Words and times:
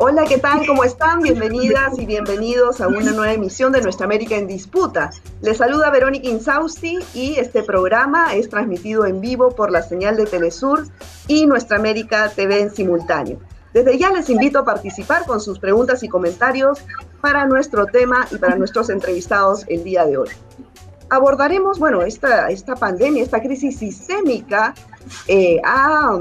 Hola, 0.00 0.26
¿qué 0.26 0.38
tal? 0.38 0.64
¿Cómo 0.64 0.84
están? 0.84 1.22
Bienvenidas 1.22 1.98
y 1.98 2.06
bienvenidos 2.06 2.80
a 2.80 2.86
una 2.86 3.10
nueva 3.10 3.32
emisión 3.32 3.72
de 3.72 3.82
Nuestra 3.82 4.04
América 4.06 4.36
en 4.36 4.46
Disputa. 4.46 5.10
Les 5.42 5.56
saluda 5.56 5.90
Verónica 5.90 6.28
Insausti 6.28 7.00
y 7.14 7.34
este 7.34 7.64
programa 7.64 8.36
es 8.36 8.48
transmitido 8.48 9.06
en 9.06 9.20
vivo 9.20 9.50
por 9.56 9.72
la 9.72 9.82
señal 9.82 10.16
de 10.16 10.26
Telesur 10.26 10.86
y 11.26 11.46
Nuestra 11.46 11.78
América 11.78 12.30
TV 12.30 12.60
en 12.60 12.70
simultáneo. 12.70 13.40
Desde 13.74 13.98
ya 13.98 14.12
les 14.12 14.30
invito 14.30 14.60
a 14.60 14.64
participar 14.64 15.26
con 15.26 15.40
sus 15.40 15.58
preguntas 15.58 16.04
y 16.04 16.08
comentarios 16.08 16.78
para 17.20 17.46
nuestro 17.46 17.86
tema 17.86 18.28
y 18.30 18.38
para 18.38 18.54
nuestros 18.54 18.90
entrevistados 18.90 19.64
el 19.66 19.82
día 19.82 20.06
de 20.06 20.16
hoy. 20.16 20.28
Abordaremos, 21.10 21.80
bueno, 21.80 22.02
esta, 22.02 22.50
esta 22.50 22.76
pandemia, 22.76 23.24
esta 23.24 23.42
crisis 23.42 23.78
sistémica 23.78 24.74
eh, 25.26 25.60
ha 25.64 26.16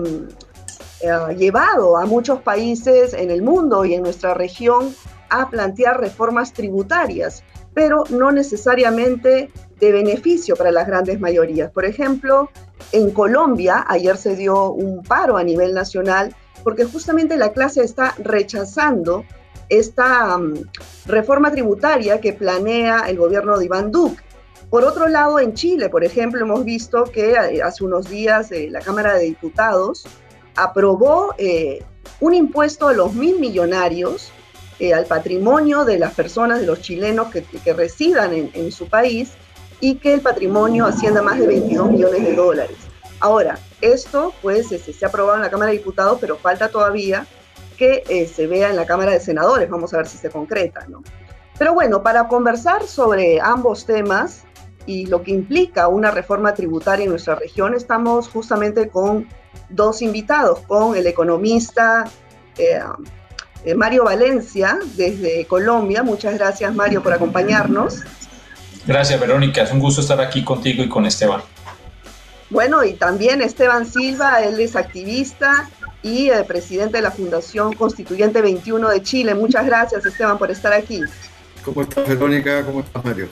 eh, 1.01 1.36
llevado 1.37 1.97
a 1.97 2.06
muchos 2.06 2.42
países 2.42 3.14
en 3.14 3.32
el 3.32 3.42
mundo 3.42 3.86
y 3.86 3.93
en 3.93 4.04
nuestra 4.04 4.33
región 4.33 4.96
a 5.29 5.50
plantear 5.50 6.00
reformas 6.00 6.54
tributarias, 6.54 7.43
pero 7.74 8.04
no 8.10 8.32
necesariamente 8.32 9.52
de 9.79 9.91
beneficio 9.91 10.55
para 10.55 10.71
las 10.71 10.88
grandes 10.88 11.19
mayorías. 11.19 11.71
Por 11.71 11.86
ejemplo, 11.86 12.50
en 12.91 13.11
Colombia 13.11 13.86
ayer 13.88 14.18
se 14.18 14.36
dio 14.36 14.71
un 14.71 15.04
paro 15.04 15.38
a 15.38 15.43
nivel 15.43 15.74
nacional 15.74 16.36
porque 16.64 16.86
justamente 16.86 17.38
la 17.38 17.52
clase 17.54 17.83
está 17.83 18.16
rechazando 18.18 19.24
esta 19.69 20.38
mm, 20.38 20.55
reforma 21.05 21.52
tributaria 21.52 22.19
que 22.19 22.33
planea 22.33 23.05
el 23.07 23.18
gobierno 23.18 23.57
de 23.57 23.66
Iván 23.66 23.91
Duque. 23.91 24.24
Por 24.69 24.83
otro 24.83 25.07
lado, 25.07 25.39
en 25.39 25.54
Chile, 25.54 25.89
por 25.89 26.04
ejemplo, 26.04 26.41
hemos 26.41 26.66
visto 26.66 27.05
que 27.05 27.32
eh, 27.32 27.61
hace 27.61 27.86
unos 27.86 28.10
días 28.10 28.52
eh, 28.52 28.68
la 28.69 28.82
Cámara 28.82 29.14
de 29.14 29.24
Diputados 29.24 30.05
aprobó 30.57 31.34
eh, 31.38 31.84
un 32.20 32.34
impuesto 32.34 32.88
a 32.88 32.94
los 32.94 33.13
mil 33.13 33.39
millonarios, 33.39 34.31
eh, 34.80 34.94
al 34.94 35.05
patrimonio 35.05 35.86
de 35.86 35.99
las 35.99 36.14
personas, 36.14 36.59
de 36.59 36.66
los 36.66 36.81
chilenos 36.81 37.27
que, 37.31 37.73
residan 37.73 38.33
en, 38.33 38.72
su 38.72 38.89
país 38.89 39.31
y 39.80 39.95
que 39.95 40.16
el 40.16 40.22
patrimonio 40.22 40.86
ascienda 40.86 41.22
más 41.22 41.39
de 41.39 41.47
22 41.47 41.91
millones 41.91 42.23
de 42.23 42.36
dólares. 42.36 42.77
Ahora, 43.19 43.58
esto 43.81 44.33
pues 44.41 44.72
este, 44.72 44.94
se, 44.94 45.05
ha 45.05 45.08
aprobado 45.08 45.38
en 45.38 45.44
la 45.44 45.49
Cámara 45.49 45.72
de 45.72 45.77
Diputados, 45.77 46.17
pero 46.19 46.38
falta 46.38 46.69
todavía 46.69 47.25
que 47.77 48.03
eh, 48.09 48.27
se 48.27 48.47
vea 48.47 48.69
en 48.69 48.75
la 48.75 48.86
Cámara 48.86 49.11
de 49.11 49.19
Senadores. 49.19 49.69
Vamos 49.69 49.94
a 49.94 49.97
ver 49.97 50.08
si 50.08 50.17
se 50.17 50.30
concreta, 50.30 50.86
¿no? 50.88 51.03
Pero 51.58 51.73
bueno, 51.73 52.03
para 52.03 52.27
conversar 52.27 52.86
sobre 52.86 53.39
ambos 53.42 53.86
temas 53.86 54.44
y 54.86 55.05
lo 55.08 55.21
que 55.23 55.31
implica 55.31 55.88
una 55.88 56.11
reforma 56.11 56.53
tributaria 56.53 57.03
en 57.03 57.09
nuestra 57.09 57.36
región, 57.36 57.73
estamos 57.73 58.30
justamente 58.30 58.89
con 58.89 59.27
dos 59.69 60.02
invitados, 60.02 60.59
con 60.67 60.95
el 60.95 61.08
economista 61.08 62.05
eh, 62.58 62.80
eh, 63.64 63.75
Mario 63.75 64.05
Valencia 64.05 64.80
desde 64.95 65.45
Colombia. 65.45 66.03
Muchas 66.03 66.36
gracias 66.36 66.73
Mario 66.73 67.02
por 67.03 67.14
acompañarnos. 67.14 68.02
Gracias 68.86 69.19
Verónica, 69.19 69.64
es 69.64 69.72
un 69.72 69.80
gusto 69.80 70.02
estar 70.02 70.22
aquí 70.22 70.44
contigo 70.44 70.83
y 70.83 70.89
con 70.89 71.05
Esteban. 71.05 71.41
Bueno, 72.49 72.83
y 72.83 72.94
también 72.94 73.41
Esteban 73.41 73.86
Silva, 73.86 74.41
él 74.41 74.59
es 74.59 74.75
activista 74.77 75.69
y 76.02 76.30
eh, 76.30 76.44
presidente 76.47 76.97
de 76.97 77.03
la 77.03 77.11
Fundación 77.11 77.73
Constituyente 77.73 78.42
21 78.42 78.89
de 78.89 79.03
Chile. 79.03 79.36
Muchas 79.36 79.66
gracias 79.66 80.05
Esteban 80.05 80.38
por 80.38 80.49
estar 80.49 80.71
aquí. 80.71 81.02
¿Cómo 81.66 81.81
estás 81.81 82.08
Verónica? 82.08 82.64
¿Cómo 82.64 82.80
estás 82.80 83.03
Mario? 83.03 83.27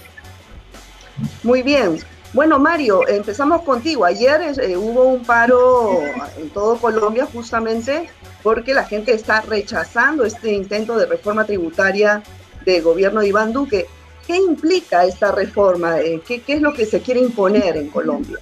Muy 1.44 1.62
bien. 1.62 2.00
Bueno, 2.36 2.60
Mario, 2.60 3.08
empezamos 3.08 3.62
contigo. 3.62 4.04
Ayer 4.04 4.42
eh, 4.62 4.76
hubo 4.76 5.06
un 5.06 5.24
paro 5.24 6.02
en 6.38 6.50
todo 6.50 6.76
Colombia 6.76 7.26
justamente 7.32 8.10
porque 8.44 8.74
la 8.74 8.84
gente 8.84 9.14
está 9.14 9.40
rechazando 9.40 10.26
este 10.26 10.52
intento 10.52 10.98
de 10.98 11.06
reforma 11.06 11.46
tributaria 11.46 12.22
del 12.66 12.84
gobierno 12.84 13.22
de 13.22 13.30
Iván 13.30 13.54
Duque. 13.54 13.86
¿Qué 14.28 14.36
implica 14.36 15.06
esta 15.06 15.32
reforma? 15.32 16.02
Eh, 16.02 16.20
¿Qué, 16.28 16.44
es 16.46 16.62
lo 16.62 16.74
que 16.74 16.86
se 16.86 17.02
quiere 17.02 17.22
imponer 17.22 17.78
en 17.78 17.88
Colombia? 17.88 18.38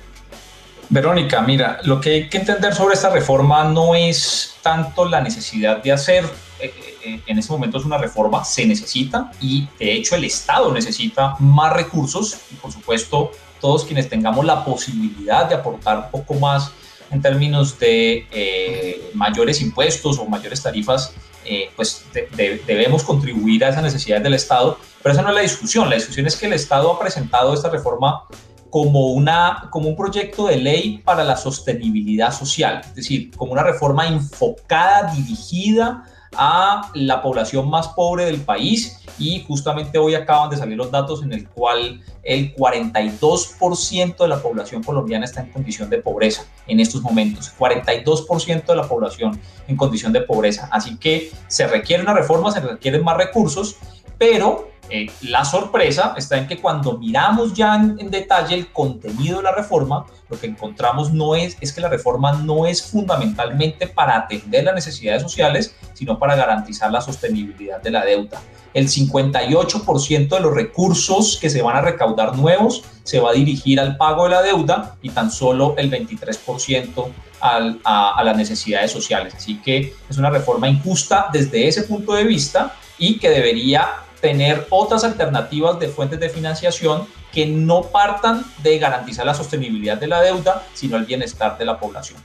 Verónica, 0.90 1.44
mira, 1.44 1.78
lo 1.84 2.02
que 2.02 2.10
hay 2.10 2.30
que 2.30 2.40
entender 2.40 2.74
sobre 2.74 2.96
esta 2.96 3.12
reforma 3.12 3.64
no 3.66 3.94
es 3.94 4.56
tanto 4.64 5.06
la 5.08 5.22
necesidad 5.22 5.84
de 5.84 5.92
hacer, 5.92 6.26
eh, 6.60 7.22
en 7.28 7.38
ese 7.38 7.52
momento 7.52 7.78
es 7.78 7.86
una 7.86 8.00
reforma, 8.00 8.44
se 8.44 8.66
necesita 8.66 9.30
y 9.40 9.68
de 9.78 9.94
hecho 9.94 10.16
el 10.16 10.24
Estado 10.24 10.74
necesita 10.74 11.36
más 11.38 11.74
recursos 11.74 12.40
y 12.50 12.56
por 12.56 12.72
supuesto 12.72 13.30
todos 13.64 13.86
quienes 13.86 14.10
tengamos 14.10 14.44
la 14.44 14.66
posibilidad 14.66 15.48
de 15.48 15.56
aportar 15.56 15.98
un 15.98 16.12
poco 16.12 16.34
más 16.34 16.70
en 17.12 17.22
términos 17.22 17.80
de 17.80 18.28
eh, 18.30 19.12
mayores 19.14 19.62
impuestos 19.62 20.20
o 20.20 20.26
mayores 20.26 20.62
tarifas, 20.62 21.14
eh, 21.46 21.70
pues 21.74 22.06
debemos 22.36 23.04
contribuir 23.04 23.64
a 23.64 23.70
esas 23.70 23.84
necesidades 23.84 24.22
del 24.22 24.34
Estado. 24.34 24.78
Pero 25.02 25.14
esa 25.14 25.22
no 25.22 25.30
es 25.30 25.36
la 25.36 25.42
discusión. 25.42 25.90
La 25.90 25.96
discusión 25.96 26.28
es 26.28 26.36
que 26.36 26.48
el 26.48 26.54
Estado 26.54 26.92
ha 26.92 27.00
presentado 27.00 27.54
esta 27.54 27.70
reforma 27.70 28.24
como, 28.70 29.12
una, 29.14 29.70
como 29.72 29.88
un 29.88 29.96
proyecto 29.96 30.48
de 30.48 30.58
ley 30.58 30.98
para 30.98 31.24
la 31.24 31.38
sostenibilidad 31.38 32.34
social, 32.34 32.82
es 32.84 32.96
decir, 32.96 33.32
como 33.38 33.54
una 33.54 33.64
reforma 33.64 34.10
enfocada, 34.10 35.14
dirigida 35.14 36.04
a 36.38 36.90
la 36.94 37.22
población 37.22 37.70
más 37.70 37.90
pobre 37.90 38.26
del 38.26 38.42
país 38.42 39.00
y 39.20 39.44
justamente 39.44 39.98
hoy 39.98 40.16
acaban 40.16 40.50
de 40.50 40.58
salir 40.58 40.78
los 40.78 40.92
datos 40.92 41.24
en 41.24 41.34
el 41.34 41.48
cual 41.48 42.02
el 42.24 42.56
42% 42.56 44.18
de 44.18 44.28
la 44.28 44.42
población 44.42 44.84
colombiana 44.84 45.26
está 45.26 45.42
en 45.42 45.52
condición 45.52 45.90
de 45.90 46.00
pobreza 46.00 46.46
en 46.68 46.80
estos 46.80 47.02
momentos, 47.02 47.54
42% 47.58 48.66
de 48.66 48.76
la 48.76 48.88
población 48.88 49.40
en 49.68 49.76
condición 49.76 50.14
de 50.14 50.22
pobreza. 50.22 50.70
Así 50.72 50.98
que 50.98 51.32
se 51.48 51.68
requiere 51.68 52.04
una 52.04 52.14
reforma, 52.14 52.52
se 52.52 52.62
requieren 52.62 53.04
más 53.04 53.18
recursos, 53.18 53.78
pero 54.18 54.73
eh, 54.90 55.10
la 55.22 55.46
sorpresa 55.46 56.14
está 56.18 56.38
en 56.38 56.48
que 56.48 56.60
cuando 56.60 56.98
miramos 56.98 57.54
ya 57.54 57.76
en, 57.76 58.12
detalle 58.12 58.56
el 58.56 58.72
contenido 58.72 59.38
de 59.38 59.44
la 59.44 59.54
reforma, 59.54 60.06
lo 60.30 60.40
que 60.40 60.48
encontramos 60.48 61.14
no 61.14 61.36
es, 61.36 61.58
es 61.62 61.72
que 61.72 61.80
la 61.80 61.90
reforma 61.90 62.34
no 62.34 62.66
es 62.68 62.84
fundamentalmente 62.84 63.88
para 63.88 64.18
atender 64.18 64.66
las 64.66 64.76
necesidades 64.76 65.22
sociales, 65.22 65.76
sino 65.94 66.20
para 66.20 66.36
garantizar 66.36 66.92
la 66.92 67.02
sostenibilidad 67.02 67.82
de 67.82 67.92
la 67.92 68.04
deuda. 68.04 68.42
El 68.74 68.90
58% 68.90 70.30
de 70.30 70.40
los 70.40 70.54
recursos 70.54 71.38
que 71.40 71.50
se 71.50 71.62
van 71.62 71.78
a 71.78 71.82
recaudar 71.82 72.36
nuevos 72.36 72.84
se 73.04 73.20
va 73.20 73.30
a 73.30 73.34
dirigir 73.34 73.80
al 73.80 73.98
pago 73.98 74.26
de 74.26 74.32
la 74.32 74.42
deuda 74.42 74.98
y 75.02 75.10
tan 75.10 75.32
solo 75.32 75.76
el 75.78 75.92
23% 75.92 77.08
a 77.40 78.22
las 78.24 78.38
necesidades 78.38 78.92
sociales. 78.92 79.34
Así 79.36 79.62
que 79.62 79.94
es 80.10 80.18
una 80.18 80.30
reforma 80.30 80.68
injusta 80.68 81.28
desde 81.32 81.68
ese 81.68 81.84
punto 81.84 82.14
de 82.14 82.24
vista 82.24 82.76
y 82.98 83.20
que 83.20 83.30
debería 83.30 84.04
tener 84.24 84.66
otras 84.70 85.04
alternativas 85.04 85.78
de 85.82 85.90
fuentes 85.90 86.18
de 86.18 86.30
financiación 86.30 87.06
que 87.34 87.46
no 87.46 87.82
partan 87.82 88.46
de 88.64 88.80
garantizar 88.80 89.26
la 89.26 89.34
sostenibilidad 89.34 89.98
de 89.98 90.08
la 90.08 90.22
deuda, 90.22 90.64
sino 90.74 90.96
el 90.96 91.04
bienestar 91.04 91.58
de 91.58 91.66
la 91.66 91.78
población. 91.78 92.18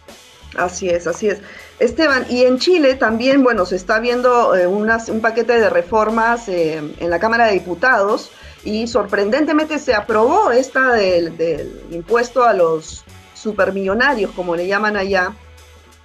Así 0.57 0.89
es, 0.89 1.09
así 1.09 1.29
es. 1.29 1.41
Esteban, 1.81 2.25
y 2.31 2.45
en 2.45 2.61
Chile 2.61 2.95
también, 2.95 3.43
bueno, 3.43 3.67
se 3.67 3.75
está 3.75 3.99
viendo 3.99 4.55
eh, 4.55 4.69
un 4.69 5.21
paquete 5.21 5.59
de 5.59 5.69
reformas 5.69 6.49
eh, 6.49 6.77
en 6.77 7.11
la 7.11 7.19
Cámara 7.19 7.47
de 7.47 7.55
Diputados 7.55 8.31
y 8.63 8.87
sorprendentemente 8.87 9.81
se 9.81 9.93
aprobó 9.93 10.53
esta 10.53 10.93
del 10.93 11.83
impuesto 11.91 12.45
a 12.45 12.53
los 12.53 13.03
supermillonarios, 13.35 14.31
como 14.37 14.55
le 14.55 14.69
llaman 14.69 14.97
allá, 14.97 15.35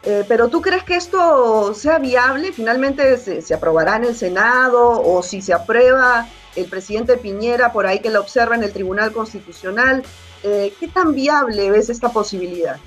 eh, 0.05 0.25
pero 0.27 0.49
¿tú 0.49 0.61
crees 0.61 0.83
que 0.83 0.95
esto 0.95 1.73
sea 1.73 1.97
viable? 1.97 2.51
¿Finalmente 2.51 3.17
se, 3.17 3.53
aprobará 3.53 3.95
en 3.95 4.05
el 4.05 4.15
Senado 4.15 5.01
o 5.01 5.23
si 5.23 5.41
se 5.41 5.53
aprueba 5.53 6.27
el 6.55 6.65
presidente 6.65 7.15
Piñera 7.15 7.71
por 7.71 7.87
ahí 7.87 7.99
que 7.99 8.09
lo 8.09 8.19
observa 8.19 8.55
en 8.55 8.63
el 8.63 8.73
Tribunal 8.73 9.13
Constitucional? 9.13 10.03
Eh, 10.43 10.73
¿Qué 10.77 10.89
tan 10.89 11.13
viable 11.15 11.71
ves 11.71 11.89
esta 11.89 12.11
posibilidad? 12.11 12.77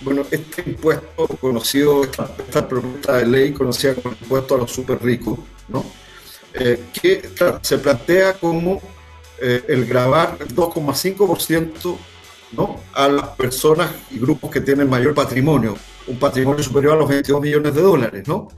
Bueno, 0.00 0.24
este 0.30 0.62
impuesto 0.64 1.26
conocido, 1.40 2.04
esta, 2.04 2.68
propuesta 2.68 3.16
de 3.16 3.26
ley 3.26 3.52
conocida 3.52 3.94
como 3.94 4.14
impuesto 4.14 4.54
a 4.54 4.58
los 4.58 4.70
super 4.70 5.02
ricos, 5.02 5.40
¿no? 5.66 5.84
Eh, 6.52 6.84
que 6.92 7.30
se 7.62 7.78
plantea 7.78 8.34
como 8.34 8.80
el 9.40 9.84
grabar 9.86 10.36
el 10.40 10.54
2,5% 10.54 11.98
a 12.94 13.08
las 13.08 13.28
personas 13.30 13.90
y 14.10 14.18
grupos 14.18 14.50
que 14.50 14.60
tienen 14.60 14.88
mayor 14.88 15.14
patrimonio, 15.14 15.76
un 16.06 16.18
patrimonio 16.18 16.62
superior 16.62 16.94
a 16.94 16.96
los 16.96 17.08
22 17.08 17.40
millones 17.40 17.74
de 17.74 17.82
dólares, 17.82 18.28
¿no? 18.28 18.48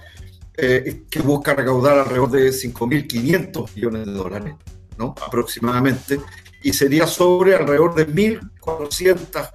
Eh, 0.59 1.05
que 1.11 1.21
busca 1.21 1.55
recaudar 1.55 1.99
alrededor 1.99 2.31
de 2.31 2.49
5.500 2.49 3.75
millones 3.75 4.07
de 4.07 4.13
dólares, 4.13 4.55
¿no? 4.97 5.15
aproximadamente, 5.27 6.19
y 6.63 6.73
sería 6.73 7.07
sobre 7.07 7.55
alrededor 7.55 7.95
de 7.95 8.09
1.410 8.09 9.51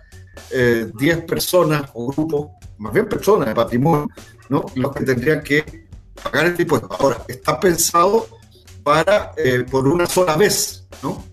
eh, 0.52 0.92
personas 1.28 1.90
o 1.96 2.12
grupos, 2.12 2.50
más 2.78 2.94
bien 2.94 3.10
personas 3.10 3.48
de 3.48 3.56
patrimonio, 3.56 4.10
¿no? 4.50 4.64
los 4.76 4.92
que 4.94 5.04
tendrían 5.04 5.42
que 5.42 5.88
pagar 6.22 6.46
el 6.46 6.62
impuesto. 6.62 6.88
Ahora, 7.00 7.24
está 7.28 7.60
pensado 7.60 8.28
para 8.84 9.32
eh, 9.38 9.66
por 9.72 9.88
una 9.88 10.06
sola 10.06 10.38
vez, 10.38 10.88
¿no? 11.02 11.24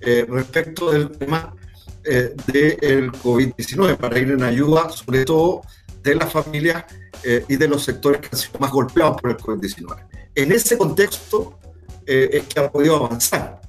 respecto 0.00 0.90
del 0.90 1.12
tema 1.12 1.54
eh, 2.04 2.34
del 2.46 3.12
COVID-19 3.12 3.96
para 3.96 4.18
ir 4.18 4.30
en 4.30 4.42
ayuda, 4.42 4.90
sobre 4.90 5.24
todo 5.24 5.62
de 6.02 6.14
las 6.14 6.32
familias 6.32 6.84
eh, 7.22 7.44
y 7.48 7.56
de 7.56 7.68
los 7.68 7.84
sectores 7.84 8.20
que 8.20 8.28
han 8.32 8.38
sido 8.38 8.58
más 8.58 8.70
golpeados 8.70 9.20
por 9.20 9.30
el 9.30 9.36
COVID-19. 9.36 10.06
En 10.34 10.52
ese 10.52 10.76
contexto 10.76 11.58
eh, 12.06 12.30
es 12.32 12.44
que 12.44 12.60
ha 12.60 12.70
podido 12.70 12.96
avanzar, 12.96 13.60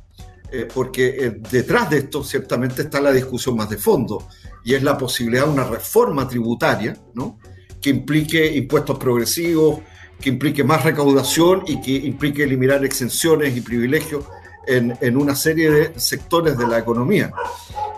eh, 0.51 0.67
porque 0.73 1.41
detrás 1.51 1.89
de 1.89 1.99
esto 1.99 2.23
ciertamente 2.23 2.83
está 2.83 2.99
la 2.99 3.11
discusión 3.11 3.55
más 3.55 3.69
de 3.69 3.77
fondo, 3.77 4.27
y 4.63 4.73
es 4.73 4.81
la 4.81 4.97
posibilidad 4.97 5.45
de 5.45 5.51
una 5.51 5.65
reforma 5.65 6.27
tributaria, 6.27 6.97
¿no? 7.13 7.37
que 7.81 7.89
implique 7.89 8.55
impuestos 8.55 8.97
progresivos, 8.97 9.81
que 10.19 10.29
implique 10.29 10.63
más 10.63 10.83
recaudación 10.83 11.63
y 11.67 11.81
que 11.81 11.91
implique 11.91 12.43
eliminar 12.43 12.83
exenciones 12.85 13.55
y 13.57 13.61
privilegios 13.61 14.23
en, 14.67 14.97
en 15.01 15.17
una 15.17 15.35
serie 15.35 15.69
de 15.69 15.99
sectores 15.99 16.57
de 16.57 16.67
la 16.67 16.79
economía. 16.79 17.31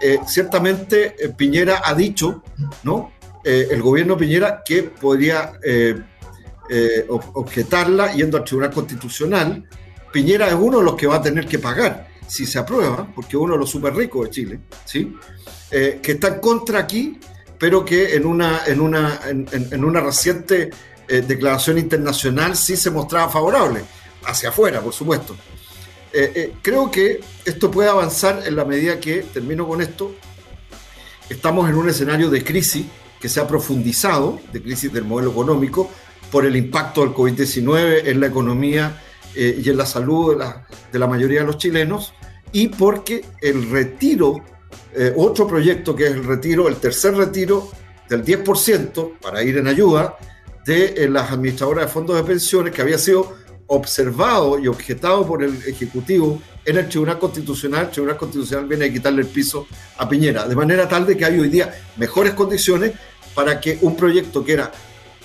Eh, 0.02 0.20
ciertamente 0.28 1.16
eh, 1.18 1.30
Piñera 1.30 1.82
ha 1.84 1.94
dicho, 1.94 2.44
¿no? 2.84 3.12
Eh, 3.44 3.68
el 3.72 3.82
gobierno 3.82 4.18
Piñera 4.18 4.64
que 4.66 4.84
podría 4.84 5.54
objetarla 7.34 8.12
yendo 8.14 8.38
al 8.38 8.44
Tribunal 8.44 8.72
Constitucional. 8.72 9.70
Piñera 10.12 10.48
es 10.48 10.56
uno 10.56 10.80
de 10.80 10.84
los 10.84 10.96
que 10.96 11.08
va 11.08 11.18
a 11.18 11.22
tener 11.22 11.48
que 11.48 11.60
pagar 11.60 12.08
si 12.28 12.46
se 12.46 12.58
aprueba, 12.58 13.08
porque 13.14 13.38
uno 13.38 13.54
de 13.54 13.60
los 13.60 13.70
súper 13.70 13.94
ricos 13.94 14.26
de 14.26 14.32
Chile, 14.32 14.60
¿sí? 14.84 15.16
que 15.70 16.12
está 16.12 16.30
en 16.30 16.40
contra 16.40 16.80
aquí, 16.80 17.20
pero 17.60 17.86
que 17.86 18.16
en 18.16 18.26
una, 18.26 18.62
en 18.66 18.82
una, 18.82 19.20
en 19.30 19.86
una 19.86 20.02
reciente 20.02 20.72
declaración 21.08 21.78
internacional 21.78 22.56
sí 22.56 22.76
se 22.76 22.90
mostraba 22.90 23.30
favorable, 23.30 23.82
hacia 24.26 24.50
afuera, 24.50 24.82
por 24.82 24.94
supuesto. 24.94 25.36
Eh, 26.18 26.32
eh, 26.34 26.54
creo 26.62 26.90
que 26.90 27.20
esto 27.44 27.70
puede 27.70 27.90
avanzar 27.90 28.44
en 28.46 28.56
la 28.56 28.64
medida 28.64 29.02
que, 29.02 29.24
termino 29.34 29.68
con 29.68 29.82
esto, 29.82 30.16
estamos 31.30 31.70
en 31.70 31.76
un 31.76 31.90
escenario 31.90 32.30
de 32.30 32.42
crisis 32.42 32.86
que 33.20 33.28
se 33.28 33.42
ha 33.42 33.48
profundizado, 33.48 34.40
de 34.54 34.62
crisis 34.62 34.94
del 34.94 35.04
modelo 35.04 35.32
económico, 35.32 35.90
por 36.32 36.46
el 36.46 36.56
impacto 36.56 37.02
del 37.02 37.10
COVID-19 37.10 38.04
en 38.06 38.22
la 38.22 38.28
economía 38.28 39.04
eh, 39.36 39.62
y 39.62 39.70
en 39.70 39.76
la 39.76 39.86
salud 39.86 40.32
de 40.32 40.38
la, 40.38 40.66
de 40.90 41.00
la, 41.00 41.06
mayoría 41.06 41.42
de 41.42 41.48
los 41.48 41.58
chilenos, 41.58 42.14
y 42.54 42.70
porque 42.70 43.26
el 43.42 43.70
retiro, 43.70 44.42
otro 45.18 45.46
proyecto 45.46 45.94
que 45.94 46.06
es 46.06 46.14
el 46.14 46.24
retiro, 46.24 46.70
el 46.70 46.78
tercer 46.78 47.14
retiro 47.16 47.70
del 48.08 48.24
10% 48.24 49.20
para 49.20 49.44
ir 49.44 49.58
en 49.58 49.68
ayuda 49.68 50.18
de 50.66 51.10
las 51.10 51.34
administradoras 51.34 51.88
de 51.88 51.92
fondos 51.92 52.16
de 52.16 52.24
pensiones, 52.24 52.74
que 52.74 52.82
había 52.82 52.98
sido 52.98 53.34
observado 53.68 54.60
y 54.60 54.68
objetado 54.68 55.26
por 55.26 55.44
el 55.44 55.56
Ejecutivo 55.68 56.42
en 56.66 56.78
el 56.78 56.90
Tribunal 56.90 57.20
Constitucional, 57.20 57.86
el 57.86 57.92
Tribunal 57.92 58.18
Constitucional 58.18 58.66
viene 58.66 58.86
a 58.86 58.92
quitarle 58.92 59.22
el 59.22 59.28
piso 59.28 59.68
a 59.98 60.10
Piñera, 60.10 60.48
de 60.48 60.56
manera 60.56 60.88
tal 60.88 61.06
de 61.06 61.16
que 61.16 61.26
hay 61.26 61.40
hoy 61.40 61.50
día 61.50 61.74
mejores 61.98 62.34
condiciones 62.34 62.94
para 63.34 63.60
que 63.60 63.78
un 63.82 63.96
proyecto 63.96 64.44
que 64.44 64.54
era 64.54 64.72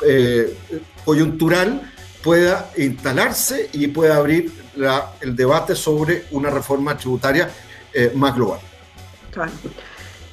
eh, 0.03 0.57
coyuntural 1.05 1.93
pueda 2.23 2.71
instalarse 2.77 3.71
y 3.73 3.87
pueda 3.89 4.17
abrir 4.17 4.53
el 5.21 5.35
debate 5.35 5.75
sobre 5.75 6.25
una 6.31 6.51
reforma 6.51 6.97
tributaria 6.97 7.51
eh, 7.93 8.13
más 8.15 8.35
global. 8.35 8.61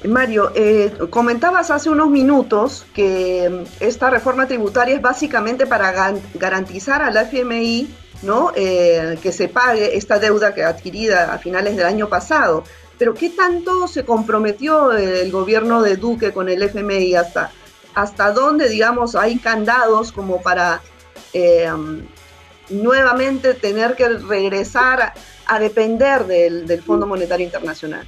Mario, 0.04 0.52
eh, 0.54 0.92
comentabas 1.10 1.70
hace 1.72 1.90
unos 1.90 2.08
minutos 2.08 2.86
que 2.94 3.48
mm, 3.50 3.82
esta 3.82 4.10
reforma 4.10 4.46
tributaria 4.46 4.94
es 4.94 5.02
básicamente 5.02 5.66
para 5.66 6.14
garantizar 6.34 7.02
a 7.02 7.10
la 7.10 7.22
FMI 7.22 7.88
¿no? 8.22 8.52
Eh, 8.54 9.18
que 9.22 9.32
se 9.32 9.48
pague 9.48 9.96
esta 9.96 10.18
deuda 10.18 10.54
que 10.54 10.64
adquirida 10.64 11.32
a 11.32 11.38
finales 11.38 11.76
del 11.76 11.86
año 11.86 12.08
pasado. 12.08 12.64
Pero 12.98 13.14
¿qué 13.14 13.30
tanto 13.30 13.86
se 13.86 14.04
comprometió 14.04 14.92
el 14.92 15.30
gobierno 15.30 15.82
de 15.82 15.96
Duque 15.96 16.32
con 16.32 16.48
el 16.48 16.62
FMI? 16.62 17.14
¿Hasta, 17.14 17.52
hasta 17.94 18.32
dónde, 18.32 18.68
digamos, 18.68 19.14
hay 19.14 19.38
candados 19.38 20.10
como 20.10 20.42
para 20.42 20.80
eh, 21.32 21.70
nuevamente 22.70 23.54
tener 23.54 23.94
que 23.94 24.08
regresar 24.08 25.12
a, 25.46 25.58
depender 25.60 26.26
del 26.26 26.82
Fondo 26.82 27.06
Monetario 27.06 27.46
Internacional? 27.46 28.06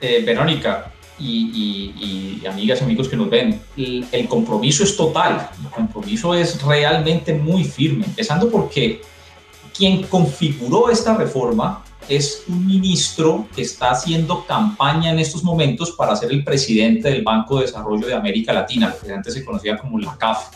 Eh, 0.00 0.22
Verónica 0.24 0.92
y, 1.18 2.42
amigas 2.46 2.80
y 2.80 2.84
amigos 2.84 3.08
que 3.08 3.16
nos 3.16 3.30
ven, 3.30 3.60
el, 3.76 4.28
compromiso 4.28 4.84
es 4.84 4.96
total, 4.96 5.48
el 5.62 5.70
compromiso 5.70 6.34
es 6.34 6.60
realmente 6.62 7.32
muy 7.32 7.64
firme, 7.64 8.04
empezando 8.04 8.50
porque 8.50 9.00
quien 9.76 10.02
configuró 10.04 10.90
esta 10.90 11.16
reforma 11.16 11.84
es 12.08 12.42
un 12.48 12.66
ministro 12.66 13.46
que 13.54 13.62
está 13.62 13.92
haciendo 13.92 14.44
campaña 14.44 15.10
en 15.10 15.18
estos 15.18 15.42
momentos 15.42 15.92
para 15.92 16.14
ser 16.16 16.32
el 16.32 16.44
presidente 16.44 17.08
del 17.10 17.22
Banco 17.22 17.56
de 17.56 17.66
Desarrollo 17.66 18.06
de 18.06 18.14
América 18.14 18.52
Latina, 18.52 18.94
que 19.02 19.12
antes 19.12 19.32
se 19.32 19.44
conocía 19.44 19.78
como 19.78 19.98
la 19.98 20.16
CAF. 20.18 20.50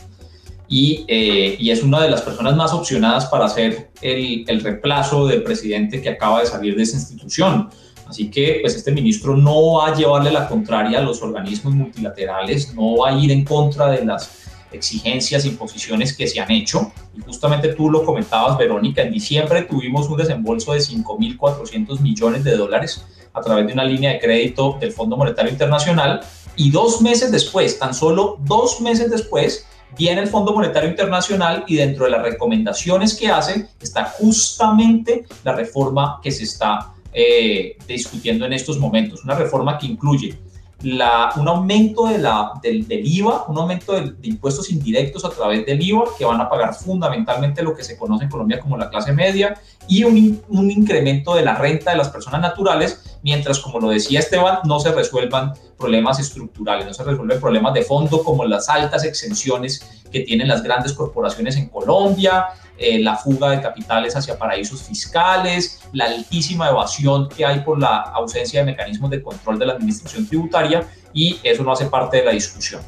Y, 0.70 1.06
eh, 1.08 1.56
y, 1.58 1.70
es 1.70 1.82
una 1.82 2.02
de 2.02 2.11
las 2.11 2.20
personas 2.20 2.55
más 2.55 2.75
opcionadas 2.75 3.25
para 3.26 3.49
ser 3.49 3.91
el 4.02 4.61
reemplazo 4.61 5.26
del 5.26 5.43
presidente 5.43 6.02
que 6.02 6.11
acaba 6.11 6.41
de 6.41 6.46
salir 6.46 6.76
de 6.76 6.82
esa 6.82 6.99
institución. 6.99 7.70
Así 8.08 8.31
que 8.31 8.58
pues 8.62 8.75
este 8.75 8.90
ministro 8.90 9.37
no 9.37 9.75
va 9.75 9.88
a 9.88 9.94
llevarle 9.94 10.31
la 10.31 10.49
contraria 10.49 10.99
a 10.99 11.02
los 11.02 11.22
organismos 11.22 11.75
multilaterales, 11.75 12.75
no 12.75 12.96
va 12.99 13.10
a 13.10 13.19
ir 13.19 13.31
en 13.31 13.44
contra 13.44 13.90
de 13.90 14.05
las 14.05 14.46
exigencias 14.72 15.44
y 15.44 15.50
posiciones 15.50 16.16
que 16.16 16.26
se 16.26 16.40
han 16.40 16.50
hecho. 16.50 16.90
Y 17.16 17.20
justamente 17.20 17.75
tú 17.75 17.90
lo 17.90 18.05
comentabas, 18.05 18.56
Verónica, 18.56 19.02
en 19.02 19.12
diciembre 19.12 19.62
tuvimos 19.62 20.08
un 20.08 20.16
desembolso 20.16 20.72
de 20.72 20.81
5.400 20.81 22.00
millones 22.00 22.44
de 22.44 22.56
dólares 22.56 23.05
a 23.32 23.40
través 23.40 23.66
de 23.66 23.72
una 23.72 23.84
línea 23.84 24.12
de 24.12 24.20
crédito 24.20 24.76
del 24.81 24.93
Fondo 24.93 25.16
Monetario 25.16 25.52
Internacional 25.52 26.20
y 26.56 26.70
dos 26.70 27.00
meses 27.00 27.31
después, 27.31 27.78
tan 27.78 27.94
solo 27.94 28.38
dos 28.40 28.81
meses 28.81 29.10
después, 29.10 29.66
viene 29.96 30.22
el 30.22 30.28
Fondo 30.28 30.52
Monetario 30.52 30.90
Internacional 30.90 31.64
y 31.66 31.76
dentro 31.76 32.05
de 32.05 32.10
las 32.10 32.22
recomendaciones 32.22 33.14
que 33.14 33.28
hace 33.28 33.69
está 33.81 34.05
justamente 34.05 35.25
la 35.44 35.55
reforma 35.55 36.20
que 36.22 36.31
se 36.31 36.44
está 36.44 36.94
eh, 37.12 37.76
discutiendo 37.87 38.46
en 38.46 38.52
estos 38.52 38.78
momentos. 38.78 39.25
Una 39.25 39.34
reforma 39.34 39.78
que 39.78 39.87
incluye 39.87 40.38
un 40.81 41.49
aumento 41.49 42.06
de 42.06 42.19
la, 42.19 42.52
del, 42.62 42.87
IVA, 42.88 43.46
un 43.49 43.58
aumento 43.58 44.00
de, 44.00 44.14
impuestos 44.22 44.70
indirectos 44.70 45.25
a 45.25 45.31
través 45.31 45.66
del 45.66 45.82
IVA, 45.82 46.05
que 46.16 46.25
van 46.25 46.40
a 46.40 46.49
pagar 46.49 46.72
fundamentalmente 46.72 47.62
lo 47.62 47.75
que 47.75 47.82
se 47.82 47.99
conoce 47.99 48.25
en 48.25 48.31
Colombia 48.31 48.60
como 48.60 48.76
la 48.76 48.88
clase 48.88 49.12
media, 49.12 49.60
y 49.88 50.05
un, 50.05 50.40
un 50.49 50.70
incremento 50.70 51.34
de 51.34 51.43
la 51.43 51.56
renta 51.56 51.90
de 51.90 51.96
las 51.96 52.10
personas 52.10 52.40
naturales, 52.40 53.19
mientras, 53.22 53.58
como 53.58 53.81
lo 53.81 53.88
decía 53.88 54.20
Esteban, 54.20 54.58
no 54.64 54.78
se 54.78 54.93
resuelvan 54.93 55.55
problemas 55.76 56.20
estructurales, 56.20 56.87
no 56.87 56.94
se 56.94 57.02
resuelven 57.02 57.40
problemas 57.40 57.75
de 57.75 57.82
fondo 57.82 58.22
como 58.22 58.44
las 58.44 58.69
altas 58.69 59.05
exenciones 59.05 60.05
que 60.12 60.20
tienen 60.20 60.46
las 60.46 60.62
grandes 60.62 60.93
corporaciones 60.93 61.56
en 61.56 61.69
Colombia, 61.69 62.46
eh, 62.79 63.01
la 63.01 63.17
fuga 63.17 63.51
de 63.51 63.61
capitales 63.61 64.15
hacia 64.17 64.39
paraísos 64.39 64.82
fiscales, 64.82 65.81
la 65.93 66.05
altísima 66.06 66.69
evasión 66.69 67.29
que 67.29 67.44
hay 67.44 67.61
por 67.61 67.79
la 67.79 67.99
ausencia 67.99 68.61
de 68.61 68.67
mecanismos 68.67 69.11
de 69.11 69.20
control 69.20 69.58
de 69.58 69.67
la 69.67 69.73
administración 69.73 70.27
tributaria 70.27 70.87
y 71.13 71.41
eso 71.43 71.65
no 71.65 71.73
hace 71.73 71.87
parte 71.87 72.19
de 72.19 72.25
la 72.25 72.31
discusión. 72.31 72.81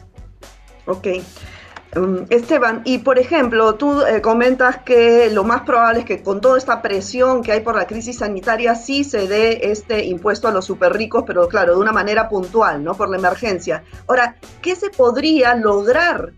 Ok. 0.87 1.09
Um, 1.97 2.25
Esteban, 2.31 2.83
y 2.85 2.99
por 2.99 3.19
ejemplo, 3.19 3.75
tú 3.75 4.03
eh, 4.03 4.21
comentas 4.21 4.79
que 4.85 5.29
lo 5.31 5.43
más 5.43 5.63
probable 5.63 6.01
es 6.01 6.05
que 6.05 6.23
con 6.23 6.41
toda 6.41 6.57
esta 6.57 6.83
presión 6.83 7.43
que 7.43 7.51
hay 7.51 7.61
por 7.61 7.75
la 7.75 7.89
crisis 7.89 8.19
sanitaria 8.19 8.77
sí 8.77 9.03
se 9.03 9.27
dé 9.27 9.73
este 9.73 10.05
impuesto 10.05 10.47
a 10.47 10.53
los 10.53 10.67
super 10.67 10.93
ricos, 10.93 11.25
pero 11.27 11.49
claro, 11.49 11.75
de 11.75 11.81
una 11.81 11.91
manera 11.91 12.29
puntual, 12.29 12.85
¿no? 12.85 12.95
Por 12.95 13.11
la 13.11 13.17
emergencia. 13.17 13.83
Ahora, 14.07 14.37
¿qué 14.63 14.77
se 14.77 14.91
podría 14.91 15.57
lograr 15.57 16.33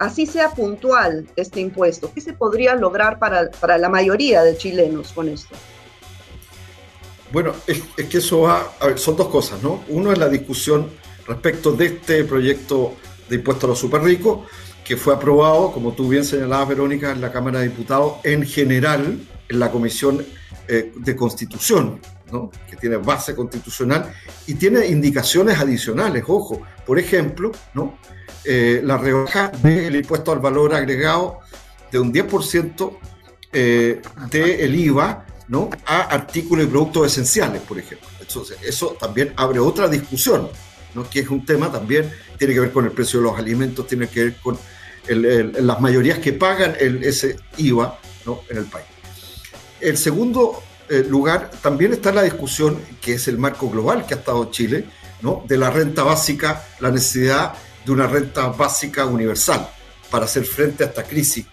así 0.00 0.26
sea 0.26 0.50
puntual 0.50 1.28
este 1.36 1.60
impuesto? 1.60 2.10
¿Qué 2.12 2.20
se 2.20 2.32
podría 2.32 2.74
lograr 2.74 3.18
para, 3.18 3.50
para 3.50 3.78
la 3.78 3.88
mayoría 3.88 4.42
de 4.42 4.56
chilenos 4.56 5.12
con 5.12 5.28
esto? 5.28 5.54
Bueno, 7.30 7.54
es, 7.66 7.82
que 8.06 8.18
eso 8.18 8.40
va, 8.40 8.72
son 8.96 9.16
dos 9.16 9.28
cosas, 9.28 9.62
¿no? 9.62 9.84
Uno 9.88 10.10
es 10.10 10.18
la 10.18 10.28
discusión 10.28 10.88
respecto 11.28 11.72
de 11.72 11.86
este 11.86 12.24
proyecto 12.24 12.94
de 13.28 13.36
impuesto 13.36 13.66
a 13.66 13.68
los 13.68 13.78
super 13.78 14.02
ricos, 14.02 14.48
que 14.82 14.96
fue 14.96 15.14
aprobado, 15.14 15.70
como 15.70 15.92
tú 15.92 16.08
bien 16.08 16.24
señalabas, 16.24 16.68
Verónica, 16.68 17.12
en 17.12 17.20
la 17.20 17.30
Cámara 17.30 17.60
de 17.60 17.68
Diputados, 17.68 18.14
en 18.24 18.44
general, 18.44 19.20
en 19.48 19.58
la 19.60 19.70
Comisión 19.70 20.26
eh, 20.66 20.92
de 20.96 21.14
Constitución, 21.14 22.00
¿no? 22.32 22.50
que 22.68 22.76
tiene 22.76 22.96
base 22.96 23.36
constitucional 23.36 24.12
y 24.46 24.54
tiene 24.54 24.86
indicaciones 24.86 25.60
adicionales, 25.60 26.24
ojo, 26.26 26.62
por 26.86 26.98
ejemplo, 26.98 27.52
¿no? 27.74 27.98
Eh, 28.44 28.80
la 28.82 28.96
rebaja 28.96 29.48
del 29.48 29.94
impuesto 29.96 30.32
al 30.32 30.38
valor 30.38 30.74
agregado 30.74 31.40
de 31.92 31.98
un 31.98 32.12
10% 32.12 32.98
eh, 33.52 34.00
del 34.30 34.74
IVA 34.74 35.26
¿no? 35.48 35.68
a 35.84 36.02
artículos 36.02 36.64
y 36.64 36.68
productos 36.68 37.06
esenciales, 37.08 37.60
por 37.62 37.78
ejemplo. 37.78 38.08
Entonces, 38.20 38.56
eso 38.62 38.96
también 38.98 39.34
abre 39.36 39.58
otra 39.58 39.88
discusión, 39.88 40.48
¿no? 40.94 41.08
que 41.10 41.20
es 41.20 41.28
un 41.28 41.44
tema 41.44 41.70
también, 41.70 42.10
tiene 42.38 42.54
que 42.54 42.60
ver 42.60 42.72
con 42.72 42.84
el 42.86 42.92
precio 42.92 43.20
de 43.20 43.24
los 43.24 43.38
alimentos, 43.38 43.86
tiene 43.86 44.08
que 44.08 44.24
ver 44.24 44.36
con 44.36 44.58
las 45.08 45.80
mayorías 45.80 46.18
que 46.18 46.32
pagan 46.32 46.76
ese 46.78 47.36
IVA 47.56 47.98
¿no? 48.24 48.42
en 48.48 48.58
el 48.58 48.64
país. 48.64 48.86
El 49.80 49.98
segundo 49.98 50.62
eh, 50.88 51.04
lugar 51.08 51.50
también 51.62 51.92
está 51.92 52.12
la 52.12 52.22
discusión, 52.22 52.78
que 53.00 53.14
es 53.14 53.28
el 53.28 53.38
marco 53.38 53.68
global 53.68 54.06
que 54.06 54.14
ha 54.14 54.18
estado 54.18 54.50
Chile, 54.50 54.86
¿no? 55.20 55.44
de 55.46 55.56
la 55.56 55.70
renta 55.70 56.04
básica, 56.04 56.64
la 56.80 56.90
necesidad 56.90 57.54
de 57.84 57.92
una 57.92 58.06
renta 58.06 58.48
básica 58.48 59.06
universal 59.06 59.68
para 60.10 60.24
hacer 60.24 60.44
frente 60.44 60.84
a 60.84 60.88
esta 60.88 61.04
crisis, 61.04 61.46